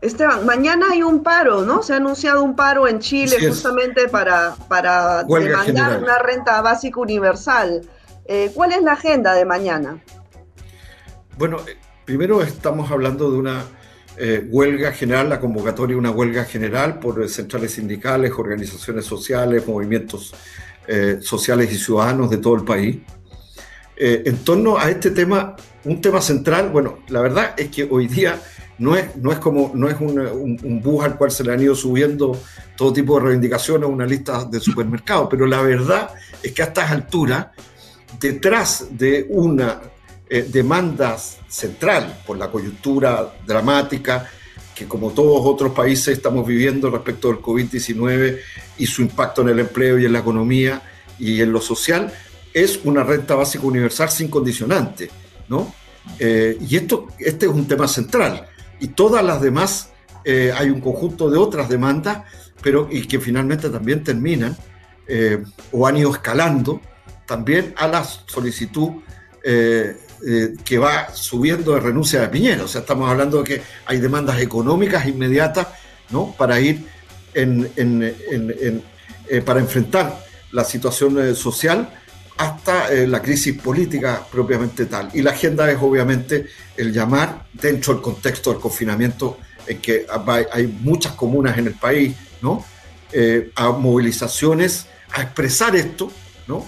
Esteban, 0.00 0.46
mañana 0.46 0.86
hay 0.92 1.02
un 1.02 1.24
paro, 1.24 1.62
¿no? 1.62 1.82
Se 1.82 1.94
ha 1.94 1.96
anunciado 1.96 2.44
un 2.44 2.54
paro 2.54 2.86
en 2.86 3.00
Chile 3.00 3.38
justamente 3.48 4.08
para, 4.08 4.54
para 4.68 5.24
demandar 5.24 6.00
una 6.00 6.18
renta 6.18 6.60
básica 6.62 7.00
universal. 7.00 7.80
Eh, 8.26 8.52
¿Cuál 8.54 8.70
es 8.70 8.84
la 8.84 8.92
agenda 8.92 9.34
de 9.34 9.44
mañana? 9.44 10.00
Bueno, 11.38 11.58
eh, 11.66 11.76
primero 12.04 12.42
estamos 12.42 12.90
hablando 12.90 13.30
de 13.30 13.38
una 13.38 13.64
eh, 14.16 14.46
huelga 14.48 14.92
general, 14.92 15.28
la 15.28 15.40
convocatoria 15.40 15.94
de 15.94 16.00
una 16.00 16.10
huelga 16.10 16.44
general 16.44 16.98
por 16.98 17.28
centrales 17.28 17.72
sindicales, 17.72 18.32
organizaciones 18.36 19.04
sociales, 19.04 19.66
movimientos 19.66 20.34
sociales 21.20 21.72
y 21.72 21.76
ciudadanos 21.76 22.28
de 22.28 22.38
todo 22.38 22.56
el 22.56 22.64
país. 22.64 22.98
en 23.96 24.36
torno 24.38 24.76
a 24.76 24.90
este 24.90 25.12
tema, 25.12 25.54
un 25.84 26.00
tema 26.00 26.20
central, 26.20 26.70
bueno, 26.70 26.98
la 27.06 27.20
verdad 27.20 27.54
es 27.56 27.68
que 27.68 27.86
hoy 27.88 28.08
día 28.08 28.36
no 28.78 28.96
es, 28.96 29.16
no 29.16 29.30
es 29.30 29.38
como 29.38 29.70
no 29.74 29.88
es 29.88 29.96
un, 30.00 30.80
bus 30.82 31.04
al 31.04 31.16
cual 31.16 31.30
se 31.30 31.44
le 31.44 31.52
han 31.52 31.62
ido 31.62 31.74
subiendo 31.76 32.36
todo 32.76 32.92
tipo 32.92 33.16
de 33.16 33.26
reivindicaciones, 33.26 33.88
una 33.88 34.06
lista 34.06 34.44
de 34.44 34.58
supermercados, 34.58 35.28
pero 35.30 35.46
la 35.46 35.62
verdad 35.62 36.10
es 36.42 36.52
que 36.52 36.62
a 36.62 36.66
estas 36.66 36.90
alturas, 36.90 37.46
detrás 38.18 38.88
de 38.90 39.26
una 39.30 39.80
eh, 40.34 40.46
demanda 40.48 41.18
central 41.18 42.22
por 42.26 42.38
la 42.38 42.50
coyuntura 42.50 43.34
dramática 43.46 44.30
que 44.74 44.88
como 44.88 45.10
todos 45.10 45.42
otros 45.44 45.72
países 45.72 46.16
estamos 46.16 46.46
viviendo 46.46 46.88
respecto 46.88 47.28
del 47.28 47.42
COVID-19 47.42 48.38
y 48.78 48.86
su 48.86 49.02
impacto 49.02 49.42
en 49.42 49.50
el 49.50 49.58
empleo 49.58 49.98
y 49.98 50.06
en 50.06 50.12
la 50.14 50.20
economía 50.20 50.80
y 51.18 51.42
en 51.42 51.52
lo 51.52 51.60
social, 51.60 52.10
es 52.54 52.80
una 52.84 53.04
renta 53.04 53.34
básica 53.34 53.66
universal 53.66 54.08
sin 54.08 54.28
condicionante, 54.28 55.10
¿no? 55.50 55.74
Eh, 56.18 56.56
y 56.66 56.76
esto, 56.76 57.08
este 57.18 57.44
es 57.44 57.52
un 57.52 57.68
tema 57.68 57.86
central 57.86 58.48
y 58.80 58.88
todas 58.88 59.22
las 59.22 59.42
demás, 59.42 59.90
eh, 60.24 60.50
hay 60.56 60.70
un 60.70 60.80
conjunto 60.80 61.28
de 61.30 61.36
otras 61.36 61.68
demandas, 61.68 62.22
pero 62.62 62.88
y 62.90 63.06
que 63.06 63.20
finalmente 63.20 63.68
también 63.68 64.02
terminan 64.02 64.56
eh, 65.06 65.42
o 65.72 65.86
han 65.86 65.98
ido 65.98 66.10
escalando 66.10 66.80
también 67.26 67.74
a 67.76 67.86
la 67.86 68.02
solicitud 68.02 68.92
eh, 70.26 70.54
que 70.64 70.78
va 70.78 71.14
subiendo 71.14 71.74
de 71.74 71.80
renuncia 71.80 72.20
de 72.20 72.28
Piñera. 72.28 72.64
O 72.64 72.68
sea, 72.68 72.82
estamos 72.82 73.10
hablando 73.10 73.42
de 73.42 73.44
que 73.44 73.62
hay 73.86 73.98
demandas 73.98 74.40
económicas 74.40 75.06
inmediatas 75.06 75.68
¿no? 76.10 76.34
para 76.36 76.60
ir 76.60 76.86
en, 77.34 78.82
para 79.44 79.60
enfrentar 79.60 80.22
la 80.52 80.64
situación 80.64 81.34
social 81.34 81.88
hasta 82.36 82.92
eh, 82.92 83.06
la 83.06 83.22
crisis 83.22 83.60
política 83.60 84.26
propiamente 84.30 84.86
tal. 84.86 85.10
Y 85.14 85.22
la 85.22 85.30
agenda 85.30 85.70
es 85.70 85.78
obviamente 85.80 86.46
el 86.76 86.92
llamar, 86.92 87.46
dentro 87.52 87.94
del 87.94 88.02
contexto 88.02 88.50
del 88.50 88.60
confinamiento, 88.60 89.38
en 89.66 89.80
que 89.80 90.06
hay 90.50 90.66
muchas 90.66 91.12
comunas 91.12 91.56
en 91.58 91.68
el 91.68 91.74
país, 91.74 92.16
¿no? 92.40 92.64
Eh, 93.12 93.52
a 93.54 93.70
movilizaciones, 93.70 94.86
a 95.12 95.22
expresar 95.22 95.76
esto, 95.76 96.10
¿no? 96.48 96.66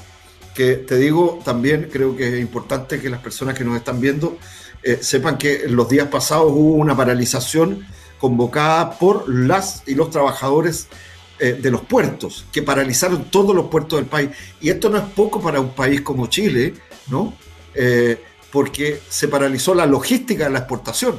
Que 0.54 0.76
te 0.76 0.96
digo, 0.96 1.40
también 1.44 1.88
creo 1.92 2.16
que 2.16 2.28
es 2.28 2.40
importante 2.40 3.00
que 3.00 3.10
las 3.10 3.20
personas 3.20 3.56
que 3.56 3.64
nos 3.64 3.76
están 3.76 4.00
viendo 4.00 4.38
eh, 4.82 4.98
sepan 5.00 5.38
que 5.38 5.64
los 5.68 5.88
días 5.88 6.08
pasados 6.08 6.52
hubo 6.52 6.74
una 6.74 6.96
paralización 6.96 7.86
convocada 8.18 8.98
por 8.98 9.28
las 9.28 9.82
y 9.86 9.94
los 9.94 10.10
trabajadores 10.10 10.88
eh, 11.38 11.58
de 11.60 11.70
los 11.70 11.80
puertos, 11.82 12.46
que 12.52 12.62
paralizaron 12.62 13.24
todos 13.24 13.54
los 13.54 13.66
puertos 13.66 13.98
del 13.98 14.06
país. 14.06 14.30
Y 14.60 14.70
esto 14.70 14.88
no 14.88 14.98
es 14.98 15.04
poco 15.04 15.40
para 15.40 15.60
un 15.60 15.70
país 15.70 16.00
como 16.02 16.28
Chile, 16.28 16.74
¿no? 17.08 17.34
Eh, 17.74 18.22
porque 18.52 19.00
se 19.08 19.26
paralizó 19.26 19.74
la 19.74 19.84
logística 19.84 20.44
de 20.44 20.50
la 20.50 20.60
exportación 20.60 21.16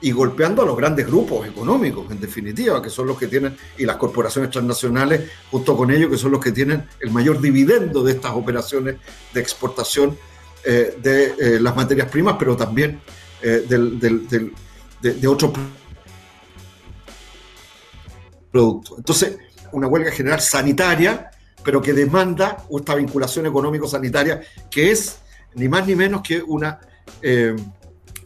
y 0.00 0.12
golpeando 0.12 0.62
a 0.62 0.66
los 0.66 0.76
grandes 0.76 1.06
grupos 1.06 1.46
económicos, 1.46 2.10
en 2.10 2.20
definitiva, 2.20 2.82
que 2.82 2.90
son 2.90 3.06
los 3.06 3.18
que 3.18 3.26
tienen, 3.26 3.56
y 3.78 3.84
las 3.84 3.96
corporaciones 3.96 4.50
transnacionales, 4.50 5.30
junto 5.50 5.76
con 5.76 5.90
ellos, 5.90 6.10
que 6.10 6.16
son 6.16 6.32
los 6.32 6.40
que 6.40 6.52
tienen 6.52 6.88
el 7.00 7.10
mayor 7.10 7.40
dividendo 7.40 8.02
de 8.02 8.12
estas 8.12 8.32
operaciones 8.32 8.96
de 9.32 9.40
exportación 9.40 10.16
eh, 10.64 10.96
de 11.02 11.60
las 11.60 11.74
materias 11.76 12.08
primas, 12.08 12.36
pero 12.38 12.56
también 12.56 13.00
de, 13.40 14.50
de 15.00 15.28
otros 15.28 15.52
producto. 18.50 18.96
Entonces, 18.98 19.38
una 19.72 19.86
huelga 19.86 20.10
general 20.10 20.40
sanitaria, 20.40 21.30
pero 21.64 21.80
que 21.80 21.92
demanda 21.92 22.64
esta 22.70 22.94
vinculación 22.94 23.46
económico-sanitaria, 23.46 24.40
que 24.70 24.90
es 24.90 25.18
ni 25.54 25.68
más 25.68 25.86
ni 25.86 25.94
menos 25.94 26.22
que 26.22 26.42
una 26.42 26.80
eh, 27.22 27.54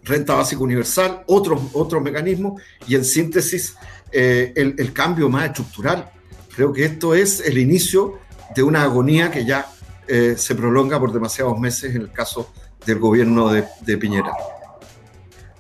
renta 0.05 0.35
básica 0.35 0.62
universal, 0.62 1.23
otros, 1.27 1.61
otros 1.73 2.03
mecanismos, 2.03 2.61
y 2.87 2.95
en 2.95 3.05
síntesis, 3.05 3.77
eh, 4.12 4.53
el, 4.55 4.93
cambio 4.93 5.29
más 5.29 5.47
estructural. 5.47 6.11
Creo 6.55 6.73
que 6.73 6.85
esto 6.85 7.14
es 7.14 7.40
el 7.40 7.59
inicio 7.59 8.19
de 8.55 8.62
una 8.62 8.83
agonía 8.83 9.31
que 9.31 9.45
ya 9.45 9.67
eh, 10.07 10.35
se 10.37 10.55
prolonga 10.55 11.01
por 11.01 11.12
demasiados 11.12 11.59
meses 11.59 11.95
en 11.95 12.03
el 12.03 12.12
caso 12.12 12.51
del 12.87 12.99
gobierno 12.99 13.51
de, 13.51 13.64
de 13.81 13.97
Piñera. 13.97 14.33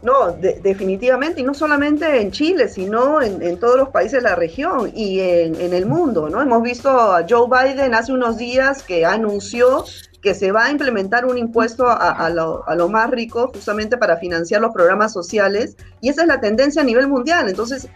No, 0.04 0.32
definitivamente, 0.32 1.40
y 1.40 1.44
no 1.44 1.54
solamente 1.54 2.20
en 2.20 2.30
Chile, 2.30 2.68
sino 2.68 3.22
en, 3.22 3.58
todos 3.58 3.78
los 3.78 3.88
países 3.88 4.22
de 4.22 4.28
la 4.28 4.36
región 4.36 4.92
y 4.94 5.18
en, 5.20 5.72
el 5.72 5.86
mundo, 5.86 6.28
¿no? 6.28 6.42
Hemos 6.42 6.62
visto 6.62 6.90
a 6.90 7.24
Joe 7.26 7.48
Biden 7.48 7.94
hace 7.94 8.12
unos 8.12 8.36
días 8.36 8.82
que 8.82 9.06
anunció 9.06 9.86
que 10.24 10.34
se 10.34 10.52
va 10.52 10.64
a 10.64 10.70
implementar 10.70 11.26
un 11.26 11.36
impuesto 11.36 11.86
a, 11.86 12.30
lo, 12.30 12.88
más 12.88 13.10
rico 13.10 13.50
justamente 13.52 13.98
para 13.98 14.16
financiar 14.16 14.62
los 14.62 14.72
programas 14.72 15.12
sociales, 15.12 15.76
y 16.00 16.08
esa 16.08 16.22
es 16.22 16.28
la 16.28 16.40
tendencia 16.40 16.80
a 16.80 16.84
nivel 16.84 17.08
mundial. 17.08 17.46
Entonces, 17.50 17.88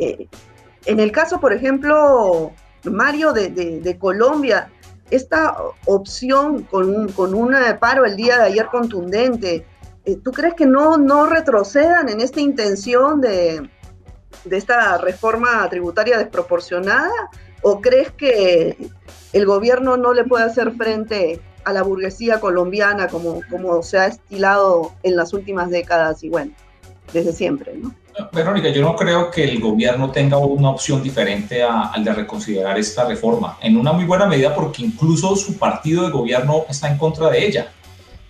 eh, 0.00 0.26
en 0.86 0.98
el 0.98 1.12
caso, 1.12 1.38
por 1.38 1.52
ejemplo, 1.52 2.50
Mario 2.82 3.32
de, 3.32 3.96
Colombia, 3.96 4.72
esta 5.12 5.56
opción 5.86 6.64
con 6.64 6.92
un, 6.92 7.12
con 7.12 7.32
un 7.32 7.54
paro 7.78 8.04
el 8.04 8.16
día 8.16 8.38
de 8.38 8.46
ayer 8.46 8.66
contundente, 8.66 9.64
eh, 10.04 10.16
¿tú 10.16 10.32
crees 10.32 10.54
que 10.54 10.66
no, 10.66 10.98
no 10.98 11.26
retrocedan 11.26 12.08
en 12.08 12.20
esta 12.20 12.40
intención 12.40 13.20
de, 13.20 13.70
esta 14.50 14.98
reforma 14.98 15.68
tributaria 15.70 16.18
desproporcionada? 16.18 17.30
¿O 17.62 17.80
crees 17.80 18.10
que 18.10 18.76
el 19.32 19.46
gobierno 19.46 19.96
no 19.96 20.12
le 20.12 20.24
puede 20.24 20.44
hacer 20.44 20.72
frente 20.72 21.40
a 21.68 21.72
la 21.74 21.82
burguesía 21.82 22.40
colombiana 22.40 23.08
como, 23.08 23.42
como 23.50 23.82
se 23.82 23.98
ha 23.98 24.06
estilado 24.06 24.92
en 25.02 25.16
las 25.16 25.34
últimas 25.34 25.68
décadas 25.68 26.24
y 26.24 26.30
bueno, 26.30 26.52
desde 27.12 27.30
siempre, 27.34 27.74
¿no? 27.76 27.94
Verónica, 28.32 28.70
yo 28.70 28.80
no 28.80 28.96
creo 28.96 29.30
que 29.30 29.44
el 29.44 29.60
gobierno 29.60 30.10
tenga 30.10 30.38
una 30.38 30.70
opción 30.70 31.02
diferente 31.02 31.62
al 31.62 32.02
de 32.02 32.12
reconsiderar 32.14 32.78
esta 32.78 33.04
reforma, 33.04 33.58
en 33.60 33.76
una 33.76 33.92
muy 33.92 34.06
buena 34.06 34.24
medida 34.24 34.54
porque 34.54 34.82
incluso 34.82 35.36
su 35.36 35.58
partido 35.58 36.04
de 36.04 36.10
gobierno 36.10 36.64
está 36.70 36.90
en 36.90 36.96
contra 36.96 37.28
de 37.28 37.46
ella. 37.46 37.70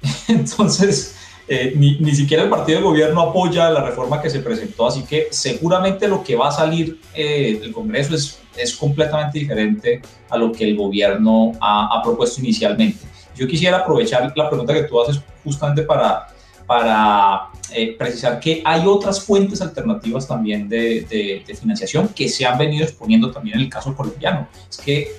Entonces, 0.28 1.14
eh, 1.46 1.74
ni, 1.76 1.96
ni, 2.00 2.14
siquiera 2.16 2.42
el 2.42 2.50
partido 2.50 2.80
de 2.80 2.84
gobierno 2.84 3.20
apoya 3.22 3.70
la 3.70 3.84
reforma 3.84 4.20
que 4.20 4.30
se 4.30 4.40
presentó, 4.40 4.88
así 4.88 5.04
que 5.04 5.28
seguramente 5.30 6.08
lo 6.08 6.24
que 6.24 6.34
va 6.34 6.48
a 6.48 6.52
salir 6.52 7.00
eh, 7.14 7.58
del 7.60 7.72
Congreso 7.72 8.16
es, 8.16 8.40
es 8.56 8.76
completamente 8.76 9.38
diferente 9.38 10.02
a 10.28 10.36
lo 10.36 10.52
que 10.52 10.64
el 10.64 10.76
gobierno 10.76 11.52
ha, 11.60 11.96
ha, 11.96 12.02
propuesto 12.02 12.40
inicialmente. 12.40 13.06
Yo 13.38 13.46
quisiera 13.46 13.78
aprovechar 13.78 14.32
la 14.36 14.48
pregunta 14.48 14.74
que 14.74 14.82
tú 14.82 15.00
haces 15.00 15.20
justamente 15.44 15.82
para, 15.82 16.26
para 16.66 17.48
eh, 17.72 17.94
precisar 17.96 18.40
que 18.40 18.62
hay 18.64 18.86
otras 18.86 19.22
fuentes 19.22 19.62
alternativas 19.62 20.26
también 20.26 20.68
de, 20.68 21.44
financiación 21.58 22.08
que 22.08 22.28
se 22.28 22.44
han 22.44 22.58
venido 22.58 22.84
exponiendo 22.84 23.30
también 23.30 23.56
en 23.56 23.64
el 23.64 23.70
caso 23.70 23.94
colombiano. 23.94 24.48
Es 24.68 24.76
que 24.78 25.12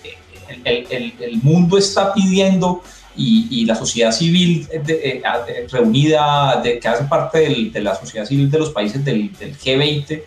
el, 0.65 1.13
el, 1.19 1.37
mundo 1.41 1.77
está 1.77 2.13
pidiendo 2.13 2.81
y, 3.15 3.65
la 3.65 3.75
sociedad 3.75 4.11
civil 4.11 4.67
eh, 4.71 5.21
reunida, 5.71 6.61
que 6.63 6.87
hace 6.87 7.03
parte 7.05 7.69
de 7.71 7.81
la 7.81 7.95
sociedad 7.95 8.25
civil 8.25 8.49
de 8.49 8.59
los 8.59 8.71
países 8.71 9.03
del, 9.03 9.31
del 9.37 9.57
G20, 9.57 10.23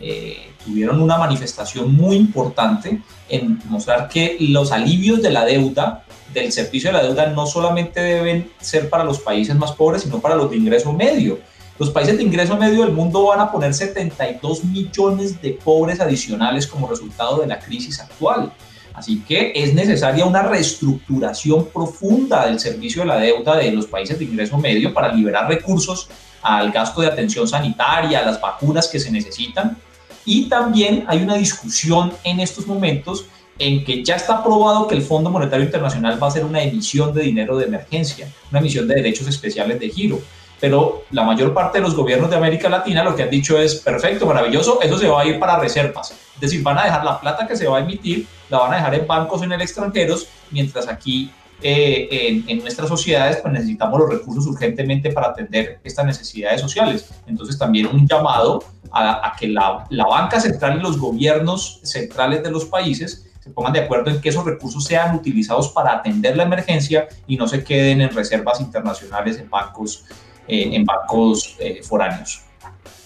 eh, 0.00 0.50
tuvieron 0.64 1.00
una 1.00 1.18
manifestación 1.18 1.94
muy 1.94 2.16
importante 2.16 3.00
en 3.28 3.60
mostrar 3.68 4.08
que 4.08 4.36
los 4.40 4.72
alivios 4.72 5.22
de 5.22 5.30
la 5.30 5.44
deuda, 5.44 6.04
del 6.32 6.52
servicio 6.52 6.90
de 6.90 6.98
la 6.98 7.02
deuda, 7.02 7.26
no 7.26 7.46
solamente 7.46 8.00
deben 8.00 8.50
ser 8.60 8.88
para 8.88 9.04
los 9.04 9.18
países 9.18 9.54
más 9.56 9.72
pobres, 9.72 10.02
sino 10.02 10.20
para 10.20 10.34
los 10.34 10.50
de 10.50 10.56
ingreso 10.56 10.92
medio. 10.92 11.38
Los 11.78 11.90
países 11.90 12.16
de 12.16 12.22
ingreso 12.22 12.56
medio 12.56 12.82
del 12.82 12.92
mundo 12.92 13.24
van 13.24 13.40
a 13.40 13.50
poner 13.50 13.74
72 13.74 14.64
millones 14.64 15.42
de 15.42 15.50
pobres 15.50 16.00
adicionales 16.00 16.66
como 16.66 16.88
resultado 16.88 17.38
de 17.38 17.48
la 17.48 17.58
crisis 17.58 18.00
actual. 18.00 18.52
Así 18.94 19.24
que 19.26 19.52
es 19.56 19.74
necesaria 19.74 20.24
una 20.24 20.42
reestructuración 20.42 21.66
profunda 21.66 22.46
del 22.46 22.60
servicio 22.60 23.02
de 23.02 23.08
la 23.08 23.16
deuda 23.16 23.56
de 23.56 23.72
los 23.72 23.86
países 23.86 24.18
de 24.18 24.24
ingreso 24.24 24.56
medio 24.56 24.94
para 24.94 25.12
liberar 25.12 25.48
recursos 25.48 26.08
al 26.42 26.70
gasto 26.70 27.00
de 27.00 27.08
atención 27.08 27.48
sanitaria, 27.48 28.20
a 28.20 28.24
las 28.24 28.40
vacunas 28.40 28.86
que 28.86 29.00
se 29.00 29.10
necesitan. 29.10 29.76
Y 30.24 30.48
también 30.48 31.04
hay 31.06 31.22
una 31.22 31.34
discusión 31.34 32.12
en 32.24 32.40
estos 32.40 32.66
momentos 32.66 33.26
en 33.58 33.84
que 33.84 34.02
ya 34.02 34.16
está 34.16 34.42
probado 34.42 34.88
que 34.88 34.94
el 34.94 35.02
Fondo 35.02 35.30
Monetario 35.30 35.64
Internacional 35.64 36.20
va 36.20 36.26
a 36.26 36.30
hacer 36.30 36.44
una 36.44 36.62
emisión 36.62 37.14
de 37.14 37.22
dinero 37.22 37.56
de 37.56 37.66
emergencia, 37.66 38.28
una 38.50 38.60
emisión 38.60 38.88
de 38.88 38.96
derechos 38.96 39.28
especiales 39.28 39.78
de 39.78 39.88
giro 39.90 40.20
pero 40.64 41.04
la 41.10 41.24
mayor 41.24 41.52
parte 41.52 41.76
de 41.76 41.82
los 41.82 41.94
gobiernos 41.94 42.30
de 42.30 42.36
América 42.36 42.70
Latina 42.70 43.04
lo 43.04 43.14
que 43.14 43.22
han 43.22 43.28
dicho 43.28 43.58
es 43.58 43.74
perfecto, 43.74 44.24
maravilloso, 44.24 44.80
eso 44.80 44.96
se 44.96 45.08
va 45.08 45.20
a 45.20 45.26
ir 45.26 45.38
para 45.38 45.58
reservas. 45.58 46.12
Es 46.12 46.40
decir, 46.40 46.62
van 46.62 46.78
a 46.78 46.84
dejar 46.84 47.04
la 47.04 47.20
plata 47.20 47.46
que 47.46 47.54
se 47.54 47.66
va 47.66 47.76
a 47.76 47.80
emitir, 47.80 48.26
la 48.48 48.60
van 48.60 48.72
a 48.72 48.76
dejar 48.76 48.94
en 48.94 49.06
bancos 49.06 49.42
en 49.42 49.52
el 49.52 49.60
extranjeros, 49.60 50.26
mientras 50.50 50.88
aquí 50.88 51.30
eh, 51.62 52.08
en, 52.10 52.44
en, 52.48 52.58
nuestras 52.58 52.88
sociedades 52.88 53.38
pues 53.38 53.52
necesitamos 53.52 53.98
los 53.98 54.10
recursos 54.10 54.46
urgentemente 54.46 55.10
para 55.10 55.28
atender 55.28 55.80
estas 55.84 56.06
necesidades 56.06 56.60
sociales. 56.60 57.08
Entonces 57.26 57.58
también 57.58 57.86
un 57.86 58.06
llamado 58.06 58.64
a, 58.90 59.28
a 59.28 59.36
que 59.36 59.48
la, 59.48 59.86
la 59.90 60.04
banca 60.04 60.40
central 60.40 60.78
y 60.78 60.82
los 60.82 60.98
gobiernos 60.98 61.80
centrales 61.82 62.42
de 62.42 62.50
los 62.50 62.64
países 62.66 63.30
se 63.40 63.50
pongan 63.50 63.74
de 63.74 63.80
acuerdo 63.80 64.10
en 64.10 64.20
que 64.20 64.30
esos 64.30 64.44
recursos 64.44 64.84
sean 64.84 65.14
utilizados 65.14 65.68
para 65.68 65.92
atender 65.92 66.36
la 66.36 66.44
emergencia 66.44 67.08
y 67.26 67.36
no 67.36 67.46
se 67.46 67.62
queden 67.62 68.00
en 68.00 68.10
reservas 68.14 68.60
internacionales 68.60 69.38
en 69.38 69.50
bancos 69.50 70.06
eh, 70.46 70.70
en 70.74 70.84
bancos 70.84 71.56
eh, 71.58 71.80
foráneos. 71.82 72.42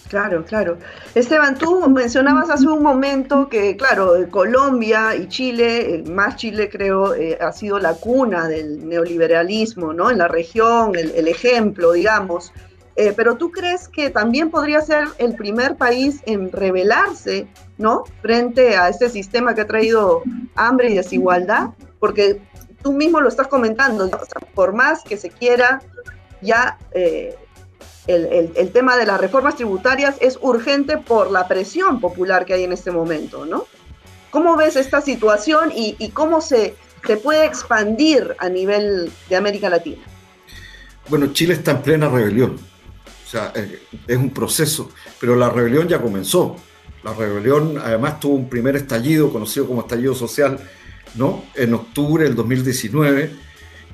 Claro, 0.09 0.43
claro. 0.43 0.79
Esteban, 1.13 1.55
tú 1.55 1.87
mencionabas 1.87 2.49
hace 2.49 2.67
un 2.67 2.81
momento 2.81 3.47
que, 3.47 3.77
claro, 3.77 4.13
Colombia 4.31 5.15
y 5.15 5.27
Chile, 5.27 6.03
más 6.09 6.35
Chile 6.35 6.67
creo, 6.67 7.13
eh, 7.13 7.37
ha 7.39 7.51
sido 7.51 7.77
la 7.77 7.93
cuna 7.93 8.47
del 8.47 8.89
neoliberalismo, 8.89 9.93
¿no? 9.93 10.09
En 10.09 10.17
la 10.17 10.27
región, 10.27 10.95
el, 10.95 11.27
ejemplo, 11.27 11.91
digamos. 11.91 12.51
Eh, 12.95 13.13
pero 13.15 13.37
tú 13.37 13.51
crees 13.51 13.87
que 13.87 14.09
también 14.09 14.49
podría 14.49 14.81
ser 14.81 15.07
el 15.19 15.35
primer 15.35 15.75
país 15.75 16.21
en 16.25 16.51
rebelarse, 16.51 17.47
¿no? 17.77 18.03
Frente 18.23 18.77
a 18.77 18.89
este 18.89 19.09
sistema 19.09 19.53
que 19.53 19.61
ha 19.61 19.67
traído 19.67 20.23
hambre 20.55 20.89
y 20.89 20.95
desigualdad, 20.95 21.69
porque 21.99 22.41
tú 22.81 22.93
mismo 22.93 23.21
lo 23.21 23.29
estás 23.29 23.47
comentando, 23.47 24.05
o 24.05 24.09
sea, 24.09 24.41
por 24.55 24.73
más 24.73 25.03
que 25.03 25.17
se 25.17 25.29
quiera 25.29 25.81
ya 26.41 26.79
eh, 26.93 27.35
el, 28.09 28.25
el, 28.25 28.51
el, 28.55 28.71
tema 28.71 28.97
de 28.97 29.05
las 29.05 29.21
reformas 29.21 29.55
tributarias 29.55 30.15
es 30.19 30.39
urgente 30.41 30.97
por 30.97 31.31
la 31.31 31.47
presión 31.47 31.99
popular 31.99 32.45
que 32.45 32.53
hay 32.53 32.63
en 32.63 32.73
este 32.73 32.91
momento, 32.91 33.45
¿no? 33.45 33.65
¿Cómo 34.31 34.55
ves 34.55 34.75
esta 34.75 35.01
situación 35.01 35.71
y, 35.75 35.95
y 35.99 36.09
cómo 36.09 36.41
se, 36.41 36.75
se 37.05 37.17
puede 37.17 37.45
expandir 37.45 38.35
a 38.39 38.49
nivel 38.49 39.11
de 39.29 39.35
América 39.35 39.69
Latina? 39.69 40.01
Bueno, 41.07 41.33
Chile 41.33 41.53
está 41.53 41.71
en 41.71 41.81
plena 41.81 42.09
rebelión. 42.09 42.55
O 42.55 43.29
sea, 43.29 43.53
es 44.07 44.17
un 44.17 44.31
proceso, 44.31 44.89
pero 45.19 45.35
la 45.35 45.49
rebelión 45.49 45.87
ya 45.87 46.01
comenzó. 46.01 46.55
La 47.03 47.13
rebelión 47.13 47.77
además 47.77 48.19
tuvo 48.19 48.35
un 48.35 48.49
primer 48.49 48.75
estallido, 48.75 49.31
conocido 49.31 49.67
como 49.67 49.81
estallido 49.81 50.15
social, 50.15 50.59
¿no? 51.13 51.43
En 51.53 51.75
octubre 51.75 52.23
del 52.23 52.35
2019. 52.35 53.31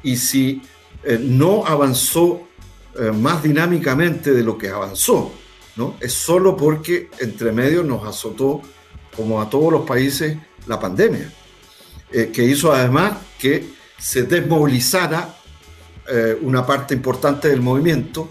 Y 0.03 0.15
si 0.15 0.61
eh, 1.03 1.19
no 1.21 1.65
avanzó 1.65 2.44
eh, 2.97 3.11
más 3.11 3.43
dinámicamente 3.43 4.31
de 4.31 4.41
lo 4.41 4.57
que 4.57 4.69
avanzó, 4.69 5.33
¿no? 5.75 5.97
Es 5.99 6.13
solo 6.13 6.55
porque 6.55 7.09
entre 7.19 7.51
medio 7.51 7.83
nos 7.83 8.07
azotó, 8.07 8.61
como 9.13 9.41
a 9.41 9.49
todos 9.49 9.69
los 9.71 9.85
países, 9.85 10.37
la 10.65 10.79
pandemia, 10.79 11.29
eh, 12.11 12.31
que 12.33 12.43
hizo 12.45 12.71
además 12.71 13.17
que 13.37 13.67
se 13.97 14.23
desmovilizara 14.23 15.35
eh, 16.07 16.37
una 16.41 16.65
parte 16.65 16.93
importante 16.93 17.49
del 17.49 17.61
movimiento 17.61 18.29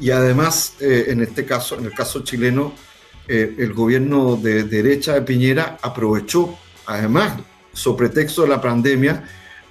y 0.00 0.10
además, 0.10 0.74
en 0.80 1.20
este 1.20 1.44
caso, 1.44 1.76
en 1.76 1.84
el 1.84 1.92
caso 1.92 2.24
chileno, 2.24 2.72
el 3.28 3.74
gobierno 3.74 4.36
de 4.36 4.64
derecha 4.64 5.12
de 5.12 5.20
Piñera 5.20 5.76
aprovechó, 5.82 6.58
además, 6.86 7.34
sobre 7.74 8.08
pretexto 8.08 8.42
de 8.42 8.48
la 8.48 8.62
pandemia, 8.62 9.22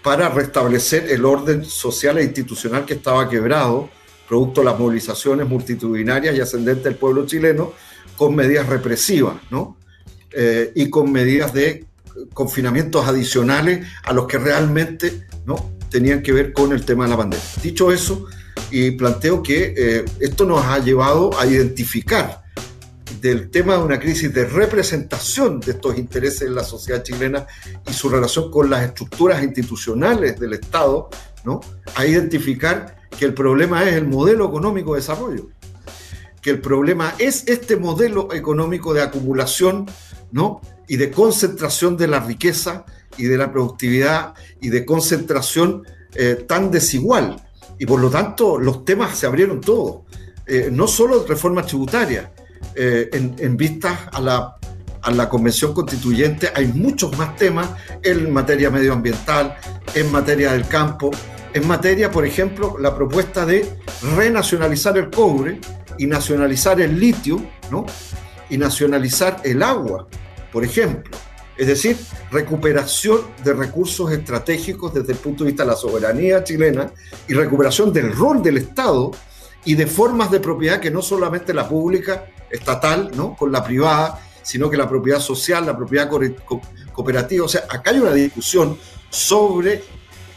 para 0.03 0.29
restablecer 0.29 1.09
el 1.09 1.25
orden 1.25 1.65
social 1.65 2.19
e 2.19 2.23
institucional 2.25 2.85
que 2.85 2.93
estaba 2.93 3.27
quebrado, 3.27 3.89
producto 4.29 4.61
de 4.61 4.65
las 4.65 4.79
movilizaciones 4.79 5.49
multitudinarias 5.49 6.35
y 6.35 6.39
ascendentes 6.39 6.83
del 6.83 6.95
pueblo 6.95 7.25
chileno, 7.25 7.73
con 8.15 8.35
medidas 8.35 8.67
represivas, 8.67 9.37
¿no? 9.49 9.75
Eh, 10.31 10.71
y 10.75 10.91
con 10.91 11.11
medidas 11.11 11.51
de 11.51 11.85
confinamientos 12.33 13.07
adicionales 13.07 13.87
a 14.03 14.13
los 14.13 14.27
que 14.27 14.37
realmente 14.37 15.25
¿no? 15.45 15.71
tenían 15.89 16.21
que 16.21 16.31
ver 16.31 16.53
con 16.53 16.71
el 16.73 16.85
tema 16.85 17.05
de 17.05 17.09
la 17.09 17.17
pandemia. 17.17 17.45
Dicho 17.63 17.91
eso, 17.91 18.27
y 18.69 18.91
planteo 18.91 19.41
que 19.41 19.73
eh, 19.75 20.05
esto 20.19 20.45
nos 20.45 20.63
ha 20.63 20.77
llevado 20.77 21.31
a 21.39 21.47
identificar 21.47 22.43
del 23.19 23.49
tema 23.49 23.77
de 23.77 23.83
una 23.83 23.99
crisis 23.99 24.31
de 24.31 24.45
representación 24.45 25.59
de 25.59 25.71
estos 25.71 25.97
intereses 25.97 26.43
en 26.43 26.53
la 26.53 26.63
sociedad 26.63 27.01
chilena 27.01 27.47
y 27.89 27.93
su 27.93 28.09
relación 28.09 28.51
con 28.51 28.69
las 28.69 28.83
estructuras 28.83 29.41
institucionales 29.41 30.39
del 30.39 30.53
Estado, 30.53 31.09
¿no? 31.43 31.61
a 31.95 32.05
identificar 32.05 32.98
que 33.17 33.25
el 33.25 33.33
problema 33.33 33.83
es 33.87 33.95
el 33.95 34.07
modelo 34.07 34.47
económico 34.47 34.93
de 34.93 35.01
desarrollo, 35.01 35.49
que 36.41 36.49
el 36.51 36.61
problema 36.61 37.13
es 37.19 37.47
este 37.47 37.75
modelo 37.75 38.33
económico 38.33 38.93
de 38.93 39.01
acumulación 39.01 39.85
¿no? 40.31 40.61
y 40.87 40.97
de 40.97 41.11
concentración 41.11 41.97
de 41.97 42.07
la 42.07 42.19
riqueza 42.19 42.85
y 43.17 43.25
de 43.25 43.37
la 43.37 43.51
productividad 43.51 44.33
y 44.61 44.69
de 44.69 44.85
concentración 44.85 45.83
eh, 46.15 46.45
tan 46.47 46.71
desigual. 46.71 47.41
Y 47.77 47.85
por 47.85 47.99
lo 47.99 48.09
tanto 48.09 48.59
los 48.59 48.85
temas 48.85 49.17
se 49.17 49.25
abrieron 49.25 49.61
todos, 49.61 50.01
eh, 50.45 50.69
no 50.71 50.87
solo 50.87 51.25
reformas 51.27 51.67
tributarias, 51.67 52.29
eh, 52.75 53.09
en, 53.13 53.35
en 53.39 53.55
vistas 53.55 53.97
a 54.11 54.19
la, 54.19 54.55
a 55.01 55.11
la 55.11 55.29
Convención 55.29 55.73
Constituyente 55.73 56.51
hay 56.53 56.67
muchos 56.67 57.17
más 57.17 57.35
temas 57.35 57.69
en 58.03 58.31
materia 58.31 58.69
medioambiental, 58.69 59.55
en 59.95 60.11
materia 60.11 60.51
del 60.53 60.67
campo, 60.67 61.11
en 61.53 61.67
materia, 61.67 62.11
por 62.11 62.25
ejemplo, 62.25 62.77
la 62.79 62.95
propuesta 62.95 63.45
de 63.45 63.67
renacionalizar 64.15 64.97
el 64.97 65.09
cobre 65.09 65.59
y 65.97 66.05
nacionalizar 66.07 66.79
el 66.79 66.99
litio, 66.99 67.41
¿no? 67.71 67.85
Y 68.49 68.57
nacionalizar 68.57 69.41
el 69.43 69.63
agua, 69.63 70.07
por 70.51 70.63
ejemplo. 70.63 71.17
Es 71.57 71.67
decir, 71.67 71.97
recuperación 72.31 73.19
de 73.43 73.53
recursos 73.53 74.11
estratégicos 74.11 74.93
desde 74.93 75.11
el 75.11 75.17
punto 75.17 75.43
de 75.43 75.49
vista 75.51 75.63
de 75.63 75.71
la 75.71 75.75
soberanía 75.75 76.43
chilena 76.43 76.91
y 77.27 77.33
recuperación 77.33 77.91
del 77.91 78.15
rol 78.15 78.41
del 78.41 78.57
Estado 78.57 79.11
y 79.65 79.75
de 79.75 79.85
formas 79.85 80.31
de 80.31 80.39
propiedad 80.39 80.79
que 80.79 80.89
no 80.89 81.01
solamente 81.01 81.53
la 81.53 81.67
pública, 81.67 82.25
estatal, 82.49 83.11
¿no? 83.13 83.35
con 83.35 83.51
la 83.51 83.63
privada, 83.63 84.19
sino 84.41 84.69
que 84.69 84.77
la 84.77 84.89
propiedad 84.89 85.19
social, 85.19 85.65
la 85.65 85.77
propiedad 85.77 86.09
co 86.09 86.61
cooperativa. 86.93 87.45
O 87.45 87.49
sea, 87.49 87.65
acá 87.69 87.91
hay 87.91 87.99
una 87.99 88.13
discusión 88.13 88.77
sobre 89.09 89.83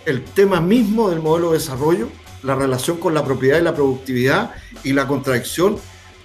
el 0.06 0.22
tema 0.24 0.60
mismo 0.60 1.10
del 1.10 1.20
modelo 1.20 1.52
de 1.52 1.58
desarrollo, 1.58 2.08
la 2.42 2.54
relación 2.54 2.96
con 2.98 3.14
la 3.14 3.24
propiedad 3.24 3.58
y 3.58 3.62
la 3.62 3.74
productividad 3.74 4.50
y 4.82 4.92
la 4.92 5.06
contradicción, 5.06 5.78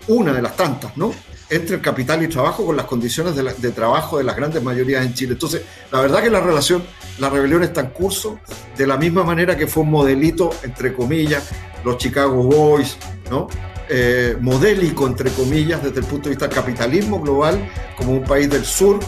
una 0.07 0.33
de 0.33 0.41
las 0.41 0.55
tantas, 0.55 0.95
¿no? 0.97 1.13
entre 1.49 1.75
el 1.75 1.81
capital 1.81 2.21
y 2.23 2.27
trabajo 2.27 2.65
con 2.65 2.75
las 2.75 2.85
condiciones 2.85 3.35
de, 3.35 3.71
trabajo 3.71 4.17
de 4.17 4.23
las 4.23 4.35
grandes 4.35 4.61
mayorías 4.61 5.05
en 5.05 5.13
Chile. 5.13 5.33
Entonces, 5.33 5.61
la 5.91 6.01
verdad 6.01 6.21
que 6.21 6.29
la 6.29 6.41
relación, 6.41 6.83
la 7.19 7.29
rebelión 7.29 7.63
está 7.63 7.81
en 7.81 7.87
curso, 7.87 8.39
de 8.75 8.85
la 8.85 8.97
misma 8.97 9.23
manera 9.23 9.55
que 9.55 9.67
fue 9.67 9.83
un 9.83 9.91
modelito, 9.91 10.49
entre 10.63 10.93
comillas, 10.93 11.49
los 11.85 11.97
Chicago 11.97 12.43
Boys, 12.43 12.97
¿no? 13.29 13.47
Eh, 13.89 14.36
modélico, 14.41 15.08
entre 15.08 15.32
comillas, 15.32 15.82
desde 15.82 16.02
el 16.02 16.06
punto 16.06 16.26
de 16.26 16.32
vista 16.32 16.47
del 16.47 16.56
capitalismo 16.56 17.21
global, 17.21 17.69
como 17.95 18.12
un 18.12 18.23
país 18.23 18.50
del 18.50 18.65
sur, 18.65 19.00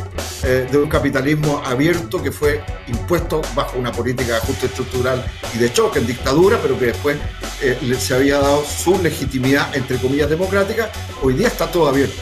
eh, 0.43 0.67
de 0.71 0.77
un 0.77 0.87
capitalismo 0.87 1.61
abierto 1.65 2.23
que 2.23 2.31
fue 2.31 2.61
impuesto 2.87 3.41
bajo 3.53 3.77
una 3.77 3.91
política 3.91 4.31
de 4.31 4.37
ajuste 4.37 4.67
estructural 4.67 5.25
y 5.53 5.57
de 5.57 5.73
choque 5.73 5.99
en 5.99 6.07
dictadura, 6.07 6.59
pero 6.61 6.79
que 6.79 6.87
después 6.87 7.17
eh, 7.61 7.77
se 7.99 8.15
había 8.15 8.39
dado 8.39 8.63
su 8.63 9.01
legitimidad, 9.03 9.75
entre 9.75 9.97
comillas, 9.97 10.29
democrática. 10.29 10.89
Hoy 11.21 11.33
día 11.33 11.47
está 11.47 11.69
todo 11.69 11.89
abierto. 11.89 12.21